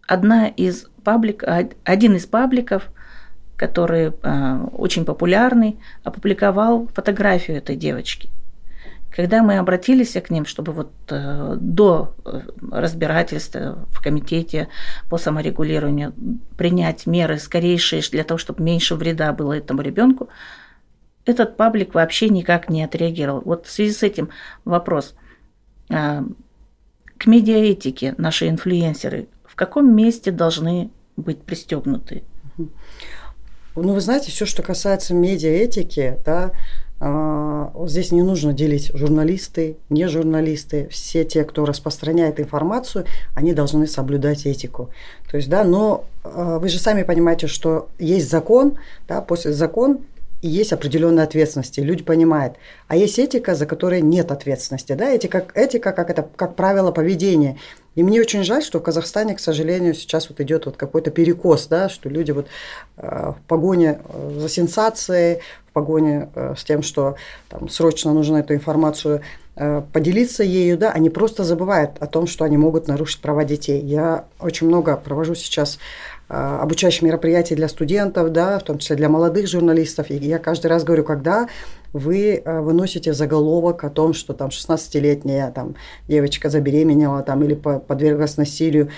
Одна 0.09 0.49
из 0.49 0.87
паблик, 1.05 1.45
один 1.85 2.17
из 2.17 2.27
пабликов, 2.27 2.91
который 3.61 4.13
э, 4.23 4.67
очень 4.73 5.05
популярный, 5.05 5.79
опубликовал 6.03 6.89
фотографию 6.95 7.59
этой 7.59 7.77
девочки– 7.77 8.31
когда 9.11 9.43
мы 9.43 9.59
обратились 9.59 10.13
к 10.13 10.31
ним, 10.31 10.47
чтобы 10.47 10.73
вот 10.73 10.93
э, 11.09 11.57
до 11.61 12.15
э, 12.25 12.43
разбирательства 12.71 13.87
в 13.89 14.01
комитете 14.01 14.69
по 15.09 15.19
саморегулированию 15.19 16.15
принять 16.57 17.07
меры 17.07 17.39
скорейшие 17.39 18.03
для 18.11 18.23
того, 18.23 18.39
чтобы 18.39 18.63
меньше 18.63 18.95
вреда 18.95 19.33
было 19.33 19.55
этому 19.55 19.83
ребенку, 19.83 20.29
этот 21.25 21.57
паблик 21.57 21.95
вообще 21.95 22.29
никак 22.29 22.71
не 22.71 22.85
отреагировал. 22.85 23.43
Вот 23.45 23.67
в 23.67 23.71
связи 23.71 23.93
с 23.93 24.03
этим 24.05 24.31
вопрос. 24.65 25.17
Э, 25.89 26.23
к 27.19 27.27
медиаэтике 27.27 28.15
наши 28.17 28.49
инфлюенсеры 28.49 29.29
в 29.45 29.57
каком 29.57 29.95
месте 29.95 30.31
должны 30.31 30.91
быть 31.17 31.43
пристегнуты? 31.43 32.23
Ну, 33.77 33.95
вы 33.95 34.01
знаете, 34.01 34.31
все, 34.31 34.47
что 34.47 34.63
касается 34.63 35.15
медиаэтики, 35.15 36.19
да, 36.25 36.53
а, 37.03 37.73
здесь 37.87 38.13
не 38.13 38.23
нужно 38.23 38.53
делить 38.53 38.91
журналисты, 38.93 39.79
не 39.89 40.07
журналисты. 40.07 40.87
Все 40.91 41.25
те, 41.25 41.45
кто 41.45 41.65
распространяет 41.65 42.39
информацию, 42.41 43.07
они 43.35 43.55
должны 43.55 43.87
соблюдать 43.87 44.45
этику. 44.45 44.91
То 45.31 45.39
есть, 45.39 45.49
да, 45.49 45.65
но 45.65 46.05
а, 46.25 46.59
вы 46.59 46.69
же 46.69 46.79
сами 46.79 47.03
понимаете, 47.03 47.47
что 47.47 47.89
есть 47.99 48.29
закон, 48.31 48.77
да, 49.09 49.23
после 49.23 49.53
закон 49.53 50.01
и 50.43 50.49
есть 50.49 50.73
определенная 50.73 51.25
ответственность, 51.25 51.79
и 51.79 51.83
люди 51.83 52.03
понимают. 52.03 52.57
А 52.89 52.97
есть 52.97 53.19
этика, 53.19 53.55
за 53.55 53.67
которой 53.67 54.01
нет 54.01 54.33
ответственности. 54.33 54.95
Да? 54.95 55.11
Этика, 55.11 55.45
этика 55.55 55.93
как, 55.93 56.11
это, 56.11 56.27
как 56.37 56.57
правило 56.57 56.93
поведения. 56.93 57.59
И 57.95 58.03
мне 58.03 58.21
очень 58.21 58.45
жаль, 58.45 58.63
что 58.63 58.79
в 58.79 58.83
Казахстане, 58.83 59.35
к 59.35 59.41
сожалению, 59.41 59.95
сейчас 59.95 60.31
вот 60.31 60.41
идет 60.41 60.67
вот 60.67 60.77
какой-то 60.77 61.11
перекос, 61.11 61.67
да, 61.67 61.89
что 61.89 62.09
люди 62.09 62.31
вот 62.31 62.47
э, 62.97 63.33
в 63.37 63.49
погоне 63.49 64.01
э, 64.09 64.39
за 64.39 64.49
сенсацией, 64.49 65.41
в 65.69 65.73
погоне 65.73 66.31
э, 66.35 66.55
с 66.57 66.65
тем, 66.65 66.83
что 66.83 67.17
там, 67.49 67.69
срочно 67.69 68.15
нужно 68.15 68.39
эту 68.39 68.55
информацию 68.55 69.23
э, 69.57 69.83
поделиться 69.93 70.45
ею, 70.45 70.79
да, 70.79 70.93
они 70.93 71.11
просто 71.11 71.45
забывают 71.45 71.93
о 71.99 72.07
том, 72.07 72.27
что 72.27 72.45
они 72.45 72.57
могут 72.57 72.87
нарушить 72.87 73.21
права 73.21 73.45
детей. 73.45 73.81
Я 73.81 74.25
очень 74.39 74.69
много 74.69 74.97
провожу 74.97 75.35
сейчас 75.35 75.79
обучающих 76.31 77.03
мероприятий 77.03 77.57
для 77.57 77.69
студентов, 77.69 78.31
да, 78.33 78.59
в 78.59 78.63
том 78.63 78.79
числе 78.79 78.97
для 78.97 79.09
молодых 79.09 79.49
журналистов. 79.49 80.11
И 80.11 80.15
я 80.15 80.39
каждый 80.39 80.69
раз 80.69 80.85
говорю, 80.85 81.05
когда 81.05 81.49
вы 81.93 82.43
э, 82.45 82.61
выносите 82.61 83.13
заголовок 83.13 83.85
о 83.85 83.91
том, 83.91 84.15
что 84.15 84.33
там 84.33 84.51
16-летняя 84.51 85.51
там, 85.51 85.75
девочка 86.09 86.49
забеременела 86.49 87.23
там, 87.23 87.43
или 87.43 87.55
подверглась 87.55 88.37
насилию. 88.37 88.91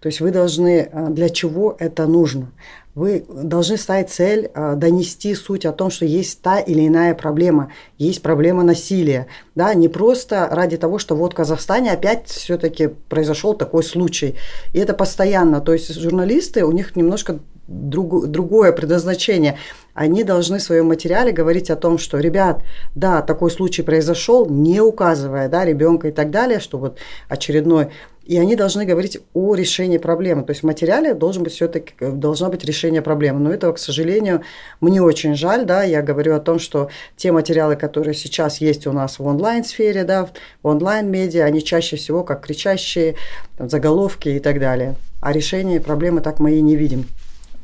То 0.00 0.06
есть 0.06 0.20
вы 0.20 0.30
должны, 0.30 0.88
э, 0.90 1.06
для 1.10 1.28
чего 1.28 1.76
это 1.78 2.06
нужно? 2.06 2.50
Вы 2.98 3.24
должны 3.28 3.76
ставить 3.76 4.10
цель 4.10 4.50
э, 4.52 4.74
донести 4.74 5.32
суть 5.36 5.64
о 5.64 5.72
том, 5.72 5.88
что 5.88 6.04
есть 6.04 6.42
та 6.42 6.58
или 6.58 6.84
иная 6.88 7.14
проблема, 7.14 7.70
есть 7.96 8.22
проблема 8.22 8.64
насилия. 8.64 9.28
Да? 9.54 9.72
Не 9.72 9.88
просто 9.88 10.48
ради 10.50 10.76
того, 10.76 10.98
что 10.98 11.14
вот 11.14 11.32
в 11.32 11.36
Казахстане 11.36 11.92
опять 11.92 12.26
все-таки 12.26 12.88
произошел 13.08 13.54
такой 13.54 13.84
случай. 13.84 14.34
И 14.72 14.80
это 14.80 14.94
постоянно. 14.94 15.60
То 15.60 15.74
есть 15.74 15.94
журналисты, 15.94 16.64
у 16.64 16.72
них 16.72 16.96
немножко 16.96 17.38
друг, 17.68 18.26
другое 18.26 18.72
предназначение. 18.72 19.58
Они 19.94 20.24
должны 20.24 20.58
в 20.58 20.62
своем 20.62 20.86
материале 20.86 21.30
говорить 21.30 21.70
о 21.70 21.76
том, 21.76 21.98
что, 21.98 22.18
ребят, 22.18 22.64
да, 22.96 23.22
такой 23.22 23.52
случай 23.52 23.82
произошел, 23.82 24.46
не 24.46 24.80
указывая 24.80 25.48
да, 25.48 25.64
ребенка 25.64 26.08
и 26.08 26.12
так 26.12 26.30
далее, 26.30 26.58
что 26.58 26.78
вот 26.78 26.98
очередной 27.28 27.90
и 28.28 28.38
они 28.38 28.56
должны 28.56 28.84
говорить 28.84 29.18
о 29.32 29.54
решении 29.54 29.96
проблемы. 29.96 30.44
То 30.44 30.50
есть 30.50 30.62
в 30.62 30.66
материале 30.66 31.14
должен 31.14 31.42
быть 31.42 31.54
все-таки, 31.54 31.94
должно 31.98 32.50
быть 32.50 32.62
решение 32.62 33.00
проблемы. 33.00 33.40
Но 33.40 33.50
этого, 33.50 33.72
к 33.72 33.78
сожалению, 33.78 34.42
мне 34.82 35.00
очень 35.00 35.34
жаль. 35.34 35.64
Да? 35.64 35.82
Я 35.82 36.02
говорю 36.02 36.34
о 36.34 36.38
том, 36.38 36.58
что 36.58 36.90
те 37.16 37.32
материалы, 37.32 37.74
которые 37.74 38.12
сейчас 38.12 38.60
есть 38.60 38.86
у 38.86 38.92
нас 38.92 39.18
в 39.18 39.26
онлайн-сфере, 39.26 40.04
да, 40.04 40.26
в 40.62 40.66
онлайн-медиа, 40.66 41.46
они 41.46 41.64
чаще 41.64 41.96
всего 41.96 42.22
как 42.22 42.44
кричащие 42.44 43.14
там, 43.56 43.70
заголовки 43.70 44.28
и 44.28 44.40
так 44.40 44.60
далее. 44.60 44.96
А 45.22 45.32
решение 45.32 45.80
проблемы 45.80 46.20
так 46.20 46.38
мы 46.38 46.52
и 46.52 46.60
не 46.60 46.76
видим. 46.76 47.06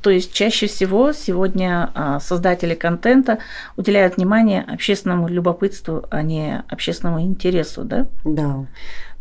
То 0.00 0.08
есть 0.10 0.32
чаще 0.32 0.66
всего 0.66 1.12
сегодня 1.12 1.90
а, 1.94 2.20
создатели 2.20 2.74
контента 2.74 3.38
уделяют 3.76 4.16
внимание 4.16 4.62
общественному 4.62 5.28
любопытству, 5.28 6.04
а 6.10 6.22
не 6.22 6.62
общественному 6.70 7.20
интересу, 7.20 7.84
да? 7.84 8.06
Да. 8.24 8.66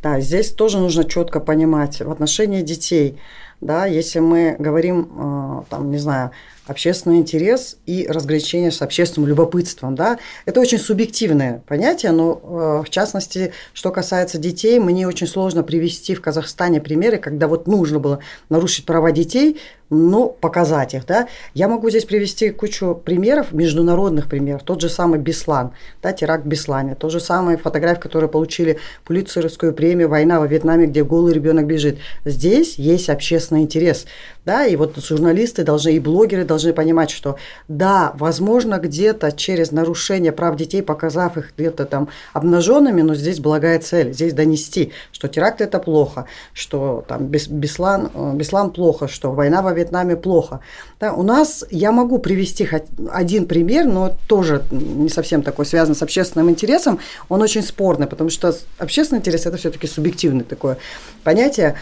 Да, 0.04 0.20
здесь 0.20 0.52
тоже 0.52 0.80
нужно 0.80 1.06
четко 1.06 1.40
понимать 1.40 2.02
в 2.02 2.12
отношении 2.12 2.62
детей, 2.62 3.18
да, 3.62 3.86
если 3.86 4.20
мы 4.20 4.58
говорим, 4.60 5.10
а, 5.18 5.64
там, 5.70 5.92
не 5.92 5.98
знаю, 5.98 6.32
общественный 6.66 7.18
интерес 7.18 7.78
и 7.86 8.08
разграничение 8.08 8.72
с 8.72 8.82
общественным 8.82 9.28
любопытством. 9.28 9.96
Да? 9.96 10.18
Это 10.46 10.62
очень 10.62 10.78
субъективное 10.78 11.62
понятие, 11.68 12.12
но 12.12 12.40
э, 12.42 12.84
в 12.86 12.90
частности, 12.90 13.52
что 13.74 13.92
касается 13.92 14.38
детей, 14.38 14.80
мне 14.80 15.08
очень 15.08 15.28
сложно 15.28 15.64
привести 15.64 16.16
в 16.16 16.22
Казахстане 16.22 16.80
примеры, 16.80 17.18
когда 17.18 17.48
вот 17.48 17.68
нужно 17.68 18.00
было 18.00 18.20
нарушить 18.50 18.86
права 18.86 19.12
детей, 19.12 19.60
но 19.90 20.28
показать 20.28 20.94
их. 20.94 21.06
Да? 21.06 21.28
Я 21.54 21.68
могу 21.68 21.90
здесь 21.90 22.06
привести 22.06 22.50
кучу 22.50 22.96
примеров, 22.96 23.52
международных 23.52 24.30
примеров. 24.30 24.64
Тот 24.64 24.82
же 24.82 24.90
самый 24.90 25.20
Беслан, 25.20 25.74
да, 26.02 26.14
теракт 26.14 26.46
в 26.46 26.48
Беслане, 26.48 26.96
тот 26.96 27.12
же 27.12 27.20
самый 27.20 27.58
фотографии, 27.58 28.02
которые 28.02 28.30
получили 28.30 28.80
Пулитцеровскую 29.04 29.74
премию 29.74 29.93
«Война 30.02 30.40
во 30.40 30.48
Вьетнаме», 30.48 30.88
где 30.88 31.04
голый 31.04 31.34
ребенок 31.34 31.68
бежит. 31.68 32.00
Здесь 32.26 32.80
есть 32.80 33.10
общественный 33.10 33.62
интерес. 33.62 34.06
Да, 34.46 34.66
и 34.66 34.76
вот 34.76 34.98
журналисты 34.98 35.64
должны, 35.64 35.92
и 35.92 36.00
блогеры 36.00 36.44
должны 36.44 36.74
понимать, 36.74 37.12
что 37.12 37.38
да, 37.70 38.12
возможно, 38.16 38.78
где-то 38.78 39.32
через 39.32 39.72
нарушение 39.72 40.34
прав 40.34 40.58
детей, 40.58 40.82
показав 40.82 41.38
их 41.38 41.54
где-то 41.58 41.86
там 41.86 42.10
обнаженными, 42.34 43.02
но 43.02 43.16
здесь 43.16 43.40
благая 43.40 43.80
цель, 43.80 44.12
здесь 44.12 44.34
донести, 44.34 44.92
что 45.14 45.30
теракт 45.30 45.62
это 45.62 45.80
плохо, 45.80 46.26
что 46.54 47.06
там 47.08 47.28
Беслан, 47.28 48.10
э, 48.14 48.34
Беслан 48.36 48.72
плохо, 48.72 49.08
что 49.08 49.32
война 49.32 49.62
во 49.62 49.72
Вьетнаме 49.72 50.18
плохо. 50.18 50.60
Да, 51.00 51.14
у 51.14 51.24
нас, 51.24 51.66
я 51.70 51.94
могу 51.94 52.20
привести 52.20 52.68
один 53.12 53.46
пример, 53.46 53.86
но 53.86 54.12
тоже 54.28 54.64
не 54.72 55.10
совсем 55.10 55.42
такой 55.42 55.66
связан 55.66 55.96
с 55.96 56.02
общественным 56.02 56.50
интересом, 56.50 57.00
он 57.30 57.42
очень 57.42 57.64
спорный, 57.64 58.08
потому 58.08 58.30
что 58.30 58.54
общественный 58.78 59.20
интерес 59.20 59.46
это 59.46 59.56
все-таки 59.58 59.83
субъективное 59.88 60.44
такое 60.44 60.78
понятие. 61.24 61.76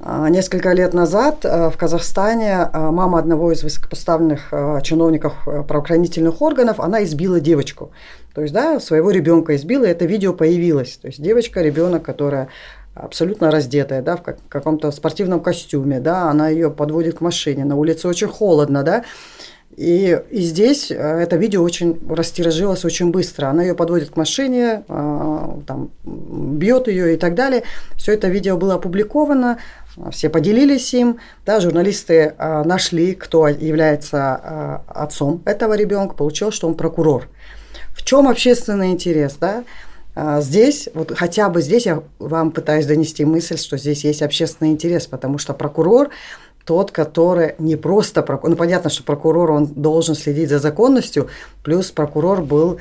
А, 0.00 0.28
несколько 0.28 0.72
лет 0.72 0.94
назад 0.94 1.44
э, 1.44 1.70
в 1.70 1.76
Казахстане 1.76 2.68
э, 2.72 2.90
мама 2.90 3.18
одного 3.18 3.52
из 3.52 3.62
высокопоставленных 3.62 4.48
э, 4.52 4.80
чиновников 4.82 5.34
правоохранительных 5.44 6.40
органов, 6.40 6.80
она 6.80 7.02
избила 7.04 7.40
девочку. 7.40 7.90
То 8.34 8.42
есть, 8.42 8.54
да, 8.54 8.78
своего 8.78 9.10
ребенка 9.10 9.56
избила, 9.56 9.84
и 9.84 9.88
это 9.88 10.04
видео 10.04 10.32
появилось. 10.32 10.96
То 10.96 11.08
есть 11.08 11.20
девочка, 11.20 11.60
ребенок, 11.62 12.04
которая 12.04 12.48
абсолютно 12.94 13.50
раздетая, 13.50 14.02
да, 14.02 14.16
в 14.16 14.22
каком-то 14.48 14.90
спортивном 14.90 15.40
костюме, 15.40 16.00
да, 16.00 16.30
она 16.30 16.48
ее 16.48 16.70
подводит 16.70 17.18
к 17.18 17.20
машине, 17.20 17.64
на 17.64 17.76
улице 17.76 18.08
очень 18.08 18.28
холодно, 18.28 18.82
да, 18.82 19.04
и, 19.76 20.20
и 20.30 20.40
здесь 20.40 20.90
это 20.90 21.36
видео 21.36 21.62
очень 21.62 21.98
растиражилось 22.08 22.84
очень 22.84 23.10
быстро. 23.10 23.46
Она 23.46 23.62
ее 23.62 23.74
подводит 23.74 24.10
к 24.10 24.16
машине, 24.16 24.82
там, 24.88 25.90
бьет 26.04 26.88
ее 26.88 27.14
и 27.14 27.16
так 27.16 27.34
далее. 27.34 27.62
Все 27.96 28.14
это 28.14 28.28
видео 28.28 28.56
было 28.56 28.74
опубликовано, 28.74 29.58
все 30.10 30.28
поделились 30.28 30.92
им, 30.94 31.18
да, 31.44 31.60
журналисты 31.60 32.34
э, 32.38 32.62
нашли, 32.64 33.14
кто 33.14 33.48
является 33.48 34.40
э, 34.42 34.92
отцом 34.92 35.42
этого 35.44 35.74
ребенка, 35.74 36.14
получилось, 36.14 36.54
что 36.54 36.68
он 36.68 36.74
прокурор. 36.74 37.28
В 37.94 38.04
чем 38.04 38.28
общественный 38.28 38.90
интерес, 38.90 39.36
да? 39.40 39.64
А, 40.14 40.40
здесь, 40.40 40.88
вот 40.94 41.12
хотя 41.16 41.48
бы 41.48 41.62
здесь 41.62 41.86
я 41.86 42.02
вам 42.18 42.50
пытаюсь 42.50 42.86
донести 42.86 43.24
мысль, 43.24 43.56
что 43.56 43.76
здесь 43.76 44.04
есть 44.04 44.22
общественный 44.22 44.70
интерес, 44.72 45.06
потому 45.06 45.38
что 45.38 45.54
прокурор 45.54 46.10
тот, 46.68 46.90
который 46.90 47.54
не 47.58 47.76
просто 47.76 48.22
прокурор, 48.22 48.50
ну 48.50 48.56
понятно, 48.56 48.90
что 48.90 49.02
прокурор, 49.02 49.52
он 49.52 49.66
должен 49.68 50.14
следить 50.14 50.50
за 50.50 50.58
законностью, 50.58 51.28
плюс 51.62 51.90
прокурор 51.90 52.42
был 52.42 52.78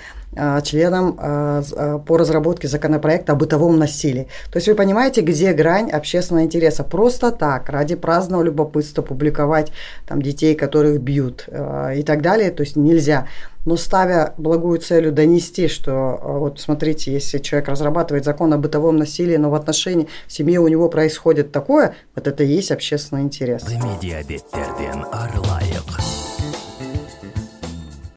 членом 0.64 1.18
а, 1.20 1.64
а, 1.76 1.98
по 2.00 2.18
разработке 2.18 2.68
законопроекта 2.68 3.34
о 3.34 3.36
бытовом 3.36 3.78
насилии. 3.78 4.28
То 4.52 4.58
есть 4.58 4.68
вы 4.68 4.76
понимаете, 4.76 5.22
где 5.22 5.54
грань 5.54 5.90
общественного 5.90 6.46
интереса. 6.46 6.84
Просто 6.84 7.32
так, 7.32 7.70
ради 7.70 7.96
праздного 7.96 8.44
любопытства 8.44 9.02
публиковать 9.02 9.72
там, 10.06 10.22
детей, 10.22 10.56
которых 10.56 11.02
бьют 11.02 11.48
и 11.48 12.04
так 12.04 12.22
далее, 12.22 12.52
то 12.52 12.62
есть 12.62 12.76
нельзя. 12.76 13.28
Но 13.66 13.76
ставя 13.76 14.34
благую 14.38 14.80
целью 14.80 15.12
донести, 15.12 15.68
что 15.68 16.20
вот 16.24 16.60
смотрите, 16.60 17.12
если 17.12 17.40
человек 17.40 17.68
разрабатывает 17.68 18.24
закон 18.24 18.54
о 18.54 18.58
бытовом 18.58 18.98
насилии, 18.98 19.36
но 19.36 19.50
в 19.50 19.56
отношении 19.56 20.08
в 20.28 20.32
семье 20.32 20.60
у 20.60 20.68
него 20.68 20.88
происходит 20.88 21.52
такое, 21.52 21.96
вот 22.16 22.28
это 22.28 22.44
и 22.44 22.48
есть 22.48 22.72
общественный 22.72 23.24
интерес. 23.24 23.64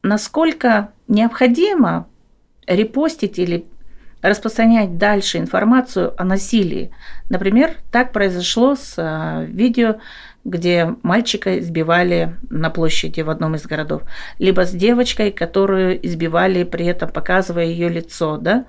Насколько 0.02 0.92
необходимо 1.08 2.06
репостить 2.66 3.38
или 3.38 3.66
распространять 4.22 4.98
дальше 4.98 5.38
информацию 5.38 6.14
о 6.20 6.24
насилии. 6.24 6.90
Например, 7.28 7.76
так 7.90 8.12
произошло 8.12 8.74
с 8.74 8.94
а, 8.98 9.44
видео, 9.44 9.96
где 10.44 10.94
мальчика 11.02 11.58
избивали 11.58 12.36
на 12.48 12.70
площади 12.70 13.20
в 13.22 13.30
одном 13.30 13.54
из 13.54 13.66
городов, 13.66 14.02
либо 14.38 14.66
с 14.66 14.72
девочкой, 14.72 15.30
которую 15.30 16.04
избивали, 16.06 16.64
при 16.64 16.86
этом 16.86 17.10
показывая 17.10 17.66
ее 17.66 17.88
лицо 17.88 18.36
да, 18.36 18.66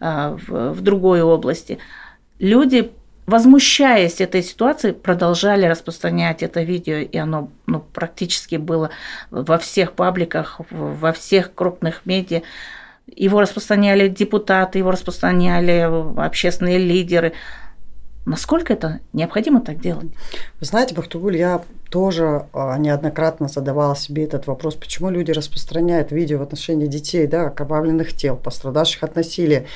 а, 0.00 0.36
в, 0.46 0.72
в 0.72 0.80
другой 0.80 1.22
области. 1.22 1.78
Люди, 2.38 2.92
возмущаясь 3.26 4.20
этой 4.20 4.42
ситуации, 4.42 4.92
продолжали 4.92 5.66
распространять 5.66 6.42
это 6.42 6.62
видео, 6.62 6.96
и 6.96 7.16
оно 7.16 7.50
ну, 7.66 7.80
практически 7.80 8.56
было 8.56 8.90
во 9.30 9.58
всех 9.58 9.92
пабликах, 9.92 10.60
во 10.70 11.12
всех 11.12 11.54
крупных 11.54 12.06
медиа. 12.06 12.42
Его 13.06 13.40
распространяли 13.40 14.08
депутаты, 14.08 14.78
его 14.78 14.90
распространяли 14.90 15.88
общественные 16.18 16.78
лидеры. 16.78 17.34
Насколько 18.24 18.72
это 18.72 19.00
необходимо 19.12 19.60
так 19.60 19.80
делать? 19.80 20.06
Вы 20.58 20.66
знаете, 20.66 20.94
Бахтугуль, 20.94 21.36
я 21.36 21.62
тоже 21.90 22.46
а, 22.54 22.78
неоднократно 22.78 23.48
задавала 23.48 23.94
себе 23.94 24.24
этот 24.24 24.46
вопрос, 24.46 24.74
почему 24.76 25.10
люди 25.10 25.30
распространяют 25.30 26.10
видео 26.10 26.38
в 26.38 26.42
отношении 26.42 26.86
детей, 26.86 27.26
да, 27.26 27.48
окровавленных 27.48 28.14
тел, 28.14 28.36
пострадавших 28.36 29.02
от 29.02 29.14
насилия. 29.14 29.66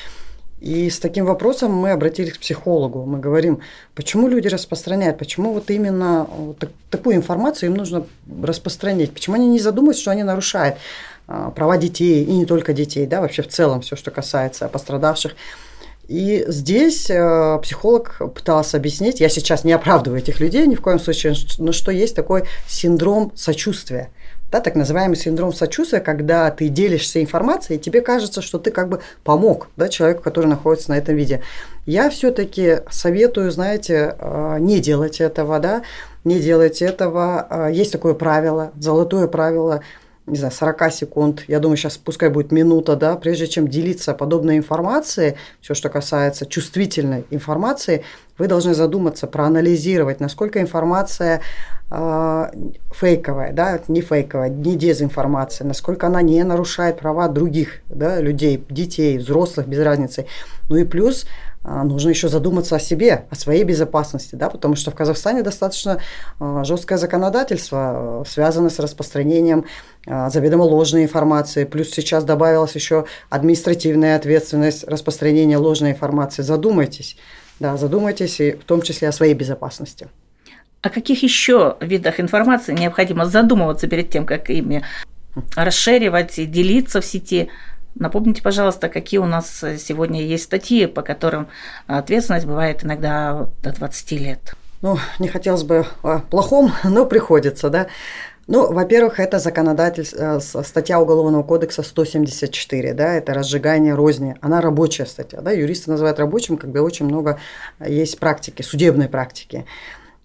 И 0.61 0.91
с 0.91 0.99
таким 0.99 1.25
вопросом 1.25 1.73
мы 1.73 1.93
обратились 1.93 2.33
к 2.33 2.41
психологу. 2.41 3.05
Мы 3.05 3.19
говорим, 3.19 3.61
почему 3.95 4.27
люди 4.27 4.49
распространяют, 4.49 5.19
почему 5.19 5.53
вот 5.53 5.71
именно 5.71 6.27
вот 6.37 6.59
так, 6.59 6.71
такую 6.91 7.17
информацию 7.17 7.71
им 7.71 7.77
нужно 7.77 8.07
распространять, 8.43 9.13
почему 9.13 9.37
они 9.37 9.47
не 9.47 9.61
задумываются, 9.61 10.03
что 10.03 10.11
они 10.11 10.25
нарушают 10.25 10.77
а, 11.29 11.51
права 11.51 11.77
детей, 11.77 12.25
и 12.25 12.33
не 12.33 12.45
только 12.45 12.73
детей, 12.73 13.07
да, 13.07 13.21
вообще 13.21 13.43
в 13.43 13.49
целом 13.49 13.83
все, 13.83 13.95
что 13.95 14.11
касается 14.11 14.69
пострадавших. 14.69 15.37
И 16.09 16.47
здесь 16.49 17.11
э, 17.11 17.59
психолог 17.63 18.23
пытался 18.35 18.79
объяснить, 18.79 19.21
я 19.21 19.29
сейчас 19.29 19.63
не 19.63 19.73
оправдываю 19.73 20.23
этих 20.23 20.41
людей 20.41 20.67
ни 20.67 20.75
в 20.75 20.81
коем 20.81 20.99
случае, 20.99 21.35
но 21.59 21.73
что 21.73 21.93
есть 21.93 22.17
такой 22.17 22.45
синдром 22.67 23.31
сочувствия. 23.37 24.09
Да, 24.51 24.61
так 24.61 24.77
называемый 24.77 25.17
синдром 25.17 25.53
сочувствия, 25.53 26.01
когда 26.01 26.51
ты 26.51 26.69
делишься 26.69 27.23
информацией, 27.23 27.79
и 27.79 27.81
тебе 27.81 28.01
кажется, 28.01 28.41
что 28.41 28.59
ты 28.59 28.71
как 28.71 28.89
бы 28.89 29.01
помог 29.23 29.69
да, 29.77 29.89
человеку, 29.89 30.23
который 30.23 30.47
находится 30.47 30.91
на 30.91 30.99
этом 30.99 31.17
виде. 31.17 31.43
Я 31.85 32.09
все-таки 32.09 32.79
советую, 32.91 33.51
знаете, 33.51 34.17
э, 34.19 34.57
не 34.61 34.81
делать 34.81 35.21
этого, 35.21 35.59
да, 35.59 35.83
не 36.25 36.41
делать 36.41 36.81
этого. 36.81 37.47
Э, 37.51 37.69
есть 37.73 37.93
такое 37.93 38.15
правило, 38.15 38.73
золотое 38.79 39.27
правило– 39.29 39.83
не 40.29 40.37
знаю, 40.37 40.53
40 40.53 40.93
секунд, 40.93 41.45
я 41.49 41.59
думаю, 41.59 41.77
сейчас 41.77 41.97
пускай 41.97 42.29
будет 42.29 42.53
минута, 42.53 42.97
да, 42.97 43.17
прежде 43.17 43.47
чем 43.47 43.67
делиться 43.67 44.15
подобной 44.15 44.59
информацией, 44.59 45.35
все, 45.61 45.75
что 45.75 45.89
касается 45.89 46.47
чувствительной 46.47 47.25
информации, 47.31 48.05
вы 48.37 48.47
должны 48.47 48.75
задуматься, 48.75 49.27
проанализировать, 49.27 50.21
насколько 50.21 50.61
информация 50.61 51.41
фейковая, 51.91 53.53
да, 53.53 53.81
не 53.89 54.03
фейковая, 54.03 54.51
не 54.51 54.77
дезинформация, 54.77 55.67
насколько 55.67 56.07
она 56.07 56.21
не 56.21 56.43
нарушает 56.45 56.99
права 56.99 57.29
других 57.29 57.81
да, 57.89 58.21
людей, 58.21 58.63
детей, 58.69 59.17
взрослых, 59.17 59.67
без 59.67 59.79
разницы. 59.79 60.27
Ну 60.69 60.77
и 60.77 60.85
плюс 60.85 61.25
а, 61.65 61.85
нужно 61.85 62.11
еще 62.11 62.29
задуматься 62.29 62.77
о 62.77 62.79
себе, 62.79 63.25
о 63.31 63.35
своей 63.35 63.65
безопасности, 63.65 64.35
да, 64.35 64.49
потому 64.49 64.77
что 64.77 64.91
в 64.91 64.95
Казахстане 64.95 65.43
достаточно 65.43 65.99
а, 66.39 66.65
жесткое 66.65 66.99
законодательство, 66.99 68.25
связанное 68.29 68.71
с 68.71 68.79
распространением 68.79 69.65
а, 70.07 70.31
заведомо 70.31 70.63
ложной 70.63 71.03
информации, 71.03 71.65
плюс 71.65 71.91
сейчас 71.91 72.25
добавилась 72.25 72.75
еще 72.75 73.07
административная 73.29 74.17
ответственность 74.17 74.85
распространения 74.85 75.59
ложной 75.59 75.93
информации. 75.93 76.43
Задумайтесь, 76.43 77.17
да, 77.61 77.77
задумайтесь 77.77 78.41
и 78.41 78.53
в 78.53 78.65
том 78.65 78.83
числе 78.83 79.09
о 79.09 79.13
своей 79.13 79.35
безопасности. 79.35 80.09
О 80.81 80.91
каких 80.91 81.23
еще 81.23 81.77
видах 81.81 82.21
информации 82.21 82.73
необходимо 82.73 83.27
задумываться 83.27 83.89
перед 83.89 84.11
тем, 84.11 84.27
как 84.27 84.49
ими 84.49 84.85
расширивать 85.57 86.39
и 86.39 86.47
делиться 86.47 87.01
в 87.01 87.05
сети? 87.05 87.49
Напомните, 87.97 88.43
пожалуйста, 88.43 88.89
какие 88.89 89.19
у 89.19 89.27
нас 89.27 89.65
сегодня 89.79 90.23
есть 90.23 90.45
статьи, 90.45 90.87
по 90.87 91.03
которым 91.03 91.49
ответственность 91.89 92.47
бывает 92.47 92.85
иногда 92.85 93.49
до 93.63 93.73
20 93.73 94.13
лет. 94.13 94.55
Ну, 94.81 94.99
не 95.19 95.27
хотелось 95.27 95.65
бы 95.65 95.85
о 96.03 96.21
плохом, 96.21 96.73
но 96.85 97.07
приходится, 97.07 97.71
да. 97.71 97.89
Ну, 98.47 98.73
во-первых, 98.73 99.21
это 99.21 99.39
законодательство, 99.41 100.39
э, 100.39 100.63
статья 100.65 101.01
Уголовного 101.01 101.43
кодекса 101.43 101.83
174, 101.83 102.95
да, 102.95 103.15
это 103.15 103.35
разжигание 103.35 103.95
розни. 103.95 104.37
Она 104.41 104.63
рабочая 104.63 105.05
статья, 105.05 105.41
да, 105.43 105.51
юристы 105.51 105.91
называют 105.91 106.19
рабочим, 106.19 106.57
когда 106.57 106.83
очень 106.83 107.05
много 107.05 107.39
есть 107.85 108.19
практики, 108.19 108.63
судебной 108.63 109.09
практики. 109.09 109.67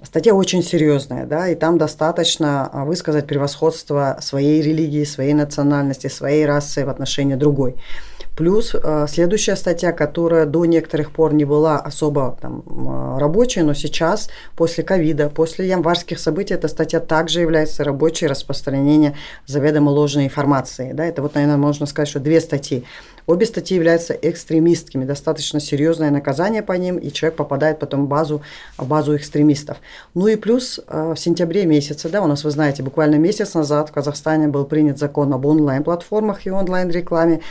Статья 0.03 0.35
очень 0.35 0.61
серьезная, 0.61 1.25
да, 1.25 1.47
и 1.47 1.55
там 1.55 1.77
достаточно 1.77 2.69
а, 2.71 2.83
высказать 2.83 3.25
превосходство 3.25 4.17
своей 4.21 4.61
религии, 4.61 5.05
своей 5.05 5.33
национальности, 5.33 6.07
своей 6.07 6.45
расы 6.45 6.85
в 6.85 6.89
отношении 6.89 7.35
другой. 7.35 7.75
Плюс 8.35 8.73
э, 8.73 9.05
следующая 9.07 9.55
статья, 9.55 9.91
которая 9.91 10.47
до 10.47 10.65
некоторых 10.65 11.11
пор 11.11 11.35
не 11.35 11.45
была 11.45 11.77
особо 11.77 12.35
там, 12.41 12.63
э, 12.65 13.19
рабочей, 13.19 13.61
но 13.61 13.75
сейчас, 13.75 14.27
после 14.55 14.83
ковида, 14.83 15.29
после 15.29 15.67
январских 15.69 16.17
событий, 16.17 16.55
эта 16.55 16.67
статья 16.67 16.99
также 16.99 17.41
является 17.41 17.83
рабочей 17.83 18.25
распространение 18.25 19.15
заведомо 19.45 19.91
ложной 19.91 20.25
информации. 20.25 20.93
Да? 20.93 21.05
Это 21.05 21.21
вот, 21.21 21.35
наверное, 21.35 21.57
можно 21.57 21.85
сказать, 21.85 22.09
что 22.09 22.19
две 22.19 22.41
статьи. 22.41 22.85
Обе 23.25 23.45
статьи 23.45 23.75
являются 23.75 24.13
экстремистскими, 24.13 25.05
достаточно 25.05 25.59
серьезное 25.59 26.11
наказание 26.11 26.61
по 26.61 26.73
ним, 26.73 26.97
и 26.97 27.11
человек 27.11 27.37
попадает 27.37 27.79
потом 27.79 28.05
в 28.05 28.07
базу, 28.07 28.41
в 28.77 28.87
базу 28.87 29.15
экстремистов. 29.15 29.77
Ну 30.13 30.27
и 30.27 30.35
плюс 30.35 30.79
э, 30.87 31.13
в 31.15 31.19
сентябре 31.19 31.65
месяце, 31.65 32.09
да, 32.09 32.21
у 32.21 32.27
нас, 32.27 32.43
вы 32.43 32.51
знаете, 32.51 32.83
буквально 32.83 33.15
месяц 33.15 33.53
назад 33.53 33.89
в 33.89 33.93
Казахстане 33.93 34.47
был 34.47 34.65
принят 34.65 34.99
закон 34.99 35.33
об 35.33 35.45
онлайн-платформах 35.45 36.45
и 36.45 36.51
онлайн-рекламе, 36.51 37.41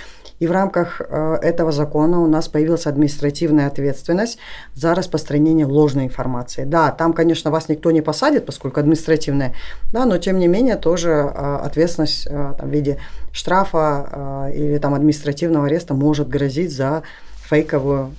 и 0.40 0.46
в 0.46 0.52
рамках 0.52 1.00
э, 1.00 1.38
этого 1.40 1.72
закона 1.72 2.20
у 2.20 2.26
нас 2.26 2.48
появилась 2.48 2.86
административная 2.86 3.68
ответственность 3.68 4.38
за 4.74 4.94
распространение 4.94 5.66
ложной 5.66 6.04
информации. 6.04 6.64
Да, 6.64 6.90
там, 6.90 7.12
конечно, 7.12 7.50
вас 7.50 7.68
никто 7.68 7.92
не 7.92 8.02
посадит, 8.02 8.44
поскольку 8.44 8.80
административная, 8.80 9.54
да, 9.92 10.04
но 10.04 10.18
тем 10.18 10.38
не 10.38 10.48
менее 10.48 10.76
тоже 10.76 11.10
э, 11.10 11.56
ответственность 11.64 12.28
там, 12.28 12.56
в 12.58 12.68
виде 12.68 12.98
штрафа 13.32 14.50
или 14.54 14.76
там 14.78 14.94
административного 14.94 15.61
ареста 15.64 15.94
может 15.94 16.28
грозить 16.28 16.72
за 16.72 17.02
фейковую, 17.48 18.12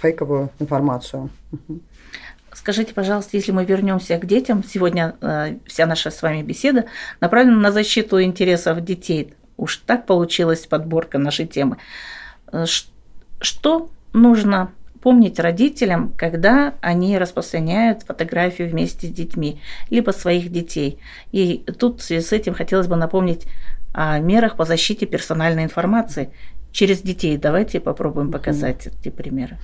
фейковую 0.00 0.50
информацию. 0.58 1.30
Скажите, 2.52 2.92
пожалуйста, 2.92 3.36
если 3.36 3.52
мы 3.52 3.64
вернемся 3.64 4.18
к 4.18 4.26
детям, 4.26 4.64
сегодня 4.64 5.14
э, 5.20 5.56
вся 5.66 5.86
наша 5.86 6.10
с 6.10 6.22
вами 6.22 6.42
беседа 6.42 6.86
направлена 7.20 7.56
на 7.56 7.72
защиту 7.72 8.20
интересов 8.20 8.84
детей. 8.84 9.34
Уж 9.56 9.76
так 9.78 10.06
получилась 10.06 10.66
подборка 10.66 11.18
нашей 11.18 11.46
темы. 11.46 11.76
Э, 12.50 12.64
что 13.40 13.90
нужно 14.12 14.72
помнить 15.00 15.38
родителям, 15.38 16.12
когда 16.16 16.74
они 16.80 17.18
распространяют 17.18 18.02
фотографию 18.02 18.68
вместе 18.68 19.06
с 19.06 19.10
детьми, 19.10 19.60
либо 19.90 20.10
своих 20.10 20.50
детей. 20.50 20.98
И 21.32 21.64
тут 21.78 22.00
в 22.00 22.04
связи 22.04 22.24
с 22.24 22.32
этим 22.32 22.54
хотелось 22.54 22.88
бы 22.88 22.96
напомнить 22.96 23.46
о 23.98 24.20
мерах 24.20 24.54
по 24.54 24.64
защите 24.64 25.06
персональной 25.06 25.64
информации 25.64 26.30
через 26.70 27.02
детей. 27.02 27.36
Давайте 27.36 27.80
попробуем 27.80 28.30
показать 28.30 28.86
mm 28.86 28.92
эти 29.00 29.08
примеры. 29.10 29.58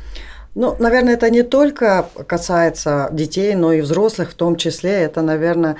Ну, 0.56 0.76
наверное, 0.80 1.14
это 1.14 1.30
не 1.30 1.42
только 1.42 2.06
касается 2.26 3.08
детей, 3.12 3.54
но 3.54 3.72
и 3.72 3.80
взрослых 3.80 4.30
в 4.30 4.34
том 4.34 4.56
числе. 4.56 4.90
Это, 4.90 5.22
наверное, 5.22 5.76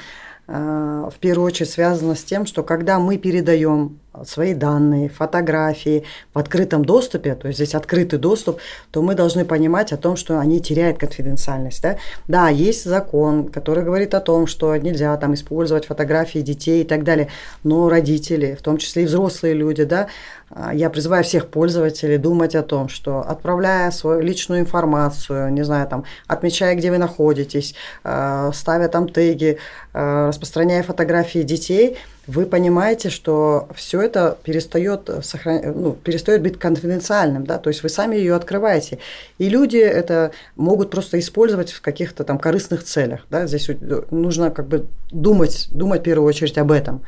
э, 0.47 1.11
в 1.13 1.19
первую 1.19 1.47
очередь 1.47 1.71
связано 1.71 2.15
с 2.15 2.23
тем, 2.23 2.47
что 2.47 2.63
когда 2.63 3.01
мы 3.01 3.19
передаем 3.19 3.99
свои 4.25 4.55
данные, 4.55 5.09
фотографии 5.09 6.05
в 6.33 6.39
открытом 6.39 6.85
доступе, 6.85 7.35
то 7.35 7.49
есть 7.49 7.59
здесь 7.59 7.75
открытый 7.75 8.19
доступ, 8.19 8.59
то 8.91 9.03
мы 9.03 9.15
должны 9.15 9.45
понимать 9.45 9.93
о 9.93 9.97
том, 9.97 10.17
что 10.17 10.39
они 10.39 10.61
теряют 10.61 10.99
конфиденциальность. 10.99 11.83
Да, 11.83 11.99
да 12.29 12.49
есть 12.49 12.85
закон, 12.85 13.49
который 13.49 13.83
говорит 13.85 14.15
о 14.15 14.21
том, 14.21 14.47
что 14.47 14.77
нельзя 14.77 15.17
там 15.17 15.35
использовать 15.35 15.87
фотографии 15.87 16.39
детей 16.39 16.83
и 16.83 16.87
так 16.87 17.05
далее, 17.05 17.29
но 17.65 17.89
родители, 17.89 18.57
в 18.59 18.63
том 18.63 18.79
числе 18.79 19.03
и 19.03 19.07
взрослые 19.07 19.55
люди, 19.55 19.85
да, 19.85 20.09
а, 20.51 20.73
я 20.73 20.91
призываю 20.91 21.25
всех 21.25 21.49
пользователей 21.49 22.19
думать 22.19 22.55
о 22.55 22.63
том, 22.63 22.89
что 22.89 23.21
отправляя 23.21 23.91
свою 23.91 24.21
личную 24.21 24.61
информацию, 24.61 25.53
не 25.53 25.65
знаю, 25.65 25.89
там, 25.89 26.05
отмечая, 26.27 26.75
где 26.77 26.91
вы 26.91 26.99
находитесь, 26.99 27.75
а, 28.05 28.53
ставя 28.53 28.89
там 28.89 29.09
теги, 29.09 29.59
а, 29.93 30.29
распространяя 30.29 30.83
фотографии 30.83 31.43
детей, 31.43 31.99
вы 32.27 32.47
понимаете, 32.47 33.11
что 33.11 33.69
все 33.75 34.01
это 34.01 34.37
перестает, 34.43 35.11
сохран... 35.23 35.61
ну, 35.75 35.93
перестает 35.93 36.43
быть 36.43 36.59
конфиденциальным, 36.59 37.45
да, 37.45 37.59
то 37.59 37.71
есть 37.71 37.83
вы 37.83 37.89
сами 37.89 38.17
ее 38.17 38.35
открываете. 38.35 38.99
И 39.39 39.49
люди 39.49 39.77
это 39.77 40.31
могут 40.57 40.91
просто 40.91 41.19
использовать 41.19 41.73
в 41.73 41.81
каких-то 41.81 42.25
там 42.25 42.39
корыстных 42.39 42.85
целях, 42.85 43.27
да, 43.31 43.47
здесь 43.47 43.69
нужно 44.11 44.51
как 44.51 44.67
бы 44.69 44.87
думать, 45.11 45.69
думать 45.71 46.01
в 46.01 46.05
первую 46.05 46.29
очередь 46.29 46.59
об 46.59 46.73
этом. 46.73 47.03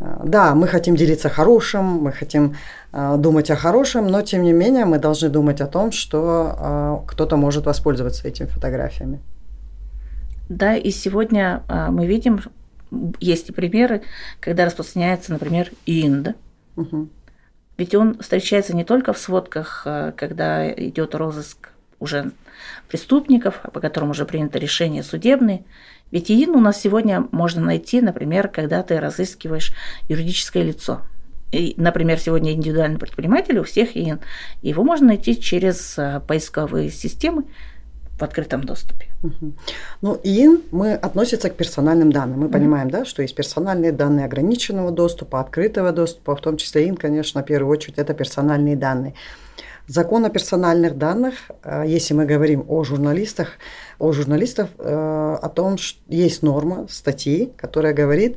Да, 0.00 0.54
мы 0.54 0.68
хотим 0.68 0.94
делиться 0.94 1.28
хорошим, 1.28 1.84
мы 1.84 2.12
хотим 2.12 2.54
э, 2.92 3.16
думать 3.18 3.50
о 3.50 3.56
хорошем, 3.56 4.06
но 4.06 4.22
тем 4.22 4.44
не 4.44 4.52
менее 4.52 4.84
мы 4.84 5.00
должны 5.00 5.28
думать 5.28 5.60
о 5.60 5.66
том, 5.66 5.90
что 5.90 6.54
э, 6.56 7.10
кто-то 7.10 7.36
может 7.36 7.66
воспользоваться 7.66 8.28
этими 8.28 8.46
фотографиями. 8.46 9.18
Да, 10.48 10.76
и 10.76 10.92
сегодня 10.92 11.64
э, 11.68 11.88
мы 11.90 12.06
видим, 12.06 12.40
есть 13.20 13.50
и 13.50 13.52
примеры, 13.52 14.02
когда 14.40 14.64
распространяется, 14.64 15.32
например, 15.32 15.70
ИНД. 15.86 16.36
Угу. 16.76 17.08
Ведь 17.76 17.94
он 17.94 18.18
встречается 18.18 18.74
не 18.74 18.84
только 18.84 19.12
в 19.12 19.18
сводках, 19.18 19.82
э, 19.84 20.12
когда 20.16 20.70
идет 20.72 21.14
розыск 21.14 21.70
уже 22.00 22.32
преступников, 22.88 23.60
по 23.72 23.80
которым 23.80 24.10
уже 24.10 24.24
принято 24.24 24.58
решение 24.58 25.02
судебное, 25.02 25.62
ведь 26.10 26.30
ИИН 26.30 26.50
у 26.50 26.60
нас 26.60 26.80
сегодня 26.80 27.26
можно 27.32 27.62
найти, 27.62 28.00
например, 28.00 28.48
когда 28.48 28.82
ты 28.82 28.98
разыскиваешь 28.98 29.72
юридическое 30.08 30.62
лицо. 30.62 31.02
И, 31.52 31.74
например, 31.76 32.18
сегодня 32.18 32.52
индивидуальный 32.52 32.98
предприниматель 32.98 33.58
у 33.58 33.64
всех 33.64 33.96
ИИН. 33.96 34.20
Его 34.62 34.84
можно 34.84 35.08
найти 35.08 35.40
через 35.40 35.98
а, 35.98 36.20
поисковые 36.20 36.90
системы 36.90 37.44
в 38.18 38.22
открытом 38.22 38.64
доступе. 38.64 39.06
Ну, 40.02 40.18
ИИН 40.22 40.62
мы 40.70 40.94
относится 40.94 41.50
к 41.50 41.54
персональным 41.54 42.12
данным. 42.12 42.40
Мы 42.40 42.46
угу. 42.46 42.52
понимаем, 42.52 42.90
да, 42.90 43.04
что 43.04 43.22
есть 43.22 43.34
персональные 43.34 43.92
данные 43.92 44.26
ограниченного 44.26 44.90
доступа, 44.90 45.40
открытого 45.40 45.92
доступа, 45.92 46.34
в 46.34 46.40
том 46.40 46.56
числе 46.56 46.84
ИИН, 46.84 46.96
конечно, 46.96 47.42
в 47.42 47.46
первую 47.46 47.70
очередь 47.70 47.98
это 47.98 48.14
персональные 48.14 48.76
данные. 48.76 49.14
Закон 49.86 50.24
о 50.26 50.28
персональных 50.28 50.98
данных, 50.98 51.34
а, 51.62 51.84
если 51.84 52.12
мы 52.12 52.26
говорим 52.26 52.64
о 52.68 52.84
журналистах, 52.84 53.52
о 53.98 54.12
журналистах, 54.12 54.68
э, 54.78 55.38
о 55.42 55.48
том, 55.48 55.78
что 55.78 55.98
есть 56.08 56.42
норма 56.42 56.86
статьи, 56.90 57.52
которая 57.56 57.94
говорит, 57.94 58.36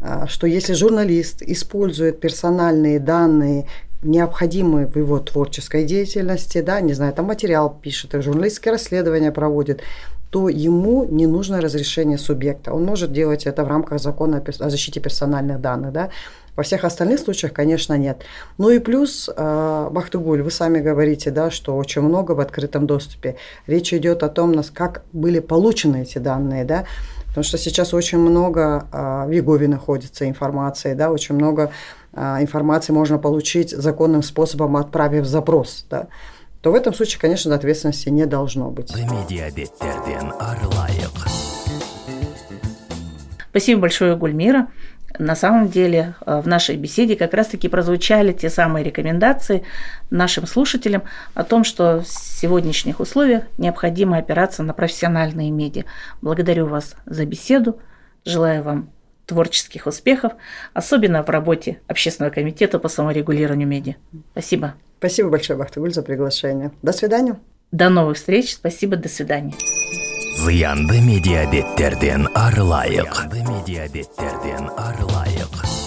а, 0.00 0.26
что 0.26 0.48
если 0.48 0.72
журналист 0.72 1.42
использует 1.42 2.18
персональные 2.18 2.98
данные, 2.98 3.68
необходимые 4.02 4.86
в 4.86 4.96
его 4.96 5.18
творческой 5.18 5.84
деятельности, 5.84 6.60
да, 6.60 6.80
не 6.80 6.92
знаю, 6.92 7.12
там 7.12 7.26
материал 7.26 7.78
пишет, 7.82 8.14
журналистские 8.22 8.72
расследования 8.72 9.32
проводит, 9.32 9.82
то 10.30 10.48
ему 10.48 11.04
не 11.04 11.26
нужно 11.26 11.60
разрешение 11.60 12.16
субъекта. 12.16 12.72
Он 12.72 12.84
может 12.84 13.12
делать 13.12 13.44
это 13.46 13.64
в 13.64 13.68
рамках 13.68 14.00
закона 14.00 14.42
о 14.60 14.70
защите 14.70 14.98
персональных 14.98 15.60
данных. 15.60 15.92
Да? 15.92 16.08
Во 16.56 16.62
всех 16.62 16.84
остальных 16.84 17.20
случаях, 17.20 17.52
конечно, 17.52 17.98
нет. 17.98 18.22
Ну 18.56 18.70
и 18.70 18.78
плюс, 18.78 19.28
э, 19.28 19.88
Бахтыгуль, 19.90 20.40
вы 20.40 20.50
сами 20.50 20.80
говорите, 20.80 21.30
да, 21.30 21.50
что 21.50 21.76
очень 21.76 22.00
много 22.00 22.32
в 22.32 22.40
открытом 22.40 22.86
доступе. 22.86 23.36
Речь 23.66 23.92
идет 23.92 24.22
о 24.22 24.30
том, 24.30 24.54
как 24.72 25.02
были 25.12 25.38
получены 25.38 26.02
эти 26.02 26.16
данные, 26.16 26.64
да, 26.64 26.84
потому 27.26 27.44
что 27.44 27.58
сейчас 27.58 27.92
очень 27.92 28.18
много 28.18 28.86
э, 28.90 29.24
в 29.26 29.30
Егове 29.30 29.68
находится 29.68 30.26
информации, 30.26 30.94
да, 30.94 31.10
очень 31.10 31.34
много 31.34 31.72
информации 32.14 32.92
можно 32.92 33.18
получить 33.18 33.70
законным 33.70 34.22
способом, 34.22 34.76
отправив 34.76 35.26
запрос, 35.26 35.86
да 35.90 36.08
то 36.62 36.70
в 36.70 36.76
этом 36.76 36.94
случае, 36.94 37.20
конечно, 37.20 37.52
ответственности 37.52 38.08
не 38.08 38.24
должно 38.24 38.70
быть. 38.70 38.92
Спасибо 43.50 43.80
большое, 43.80 44.16
Гульмира 44.16 44.68
на 45.18 45.36
самом 45.36 45.68
деле 45.68 46.14
э, 46.24 46.40
в 46.40 46.48
нашей 46.48 46.76
беседе 46.76 47.16
как 47.16 47.34
раз-таки 47.34 47.68
прозвучали 47.68 48.32
те 48.32 48.50
самые 48.50 48.84
рекомендации 48.84 49.62
нашим 50.10 50.46
слушателям 50.46 51.02
о 51.34 51.44
том, 51.44 51.64
что 51.64 52.00
в 52.00 52.08
сегодняшних 52.08 53.00
условиях 53.00 53.44
необходимо 53.58 54.18
опираться 54.18 54.62
на 54.62 54.72
профессиональные 54.72 55.50
медиа. 55.50 55.84
Благодарю 56.20 56.66
вас 56.66 56.96
за 57.06 57.26
беседу, 57.26 57.78
желаю 58.24 58.62
вам 58.62 58.90
творческих 59.26 59.86
успехов, 59.86 60.32
особенно 60.74 61.22
в 61.22 61.28
работе 61.28 61.80
Общественного 61.86 62.32
комитета 62.32 62.78
по 62.78 62.88
саморегулированию 62.88 63.68
медиа. 63.68 63.94
Спасибо. 64.32 64.74
Спасибо 64.98 65.30
большое, 65.30 65.58
Бахтыгуль, 65.58 65.92
за 65.92 66.02
приглашение. 66.02 66.70
До 66.82 66.92
свидания. 66.92 67.38
До 67.72 67.88
новых 67.88 68.16
встреч. 68.18 68.54
Спасибо. 68.54 68.96
До 68.96 69.08
свидания. 69.08 69.54
Зыянды 70.36 71.00
медиабеттерден 71.00 72.28
арылайық. 72.34 73.14
Зыянды 73.14 73.40
медиабеттерден 73.42 74.70
арылайық. 74.76 75.81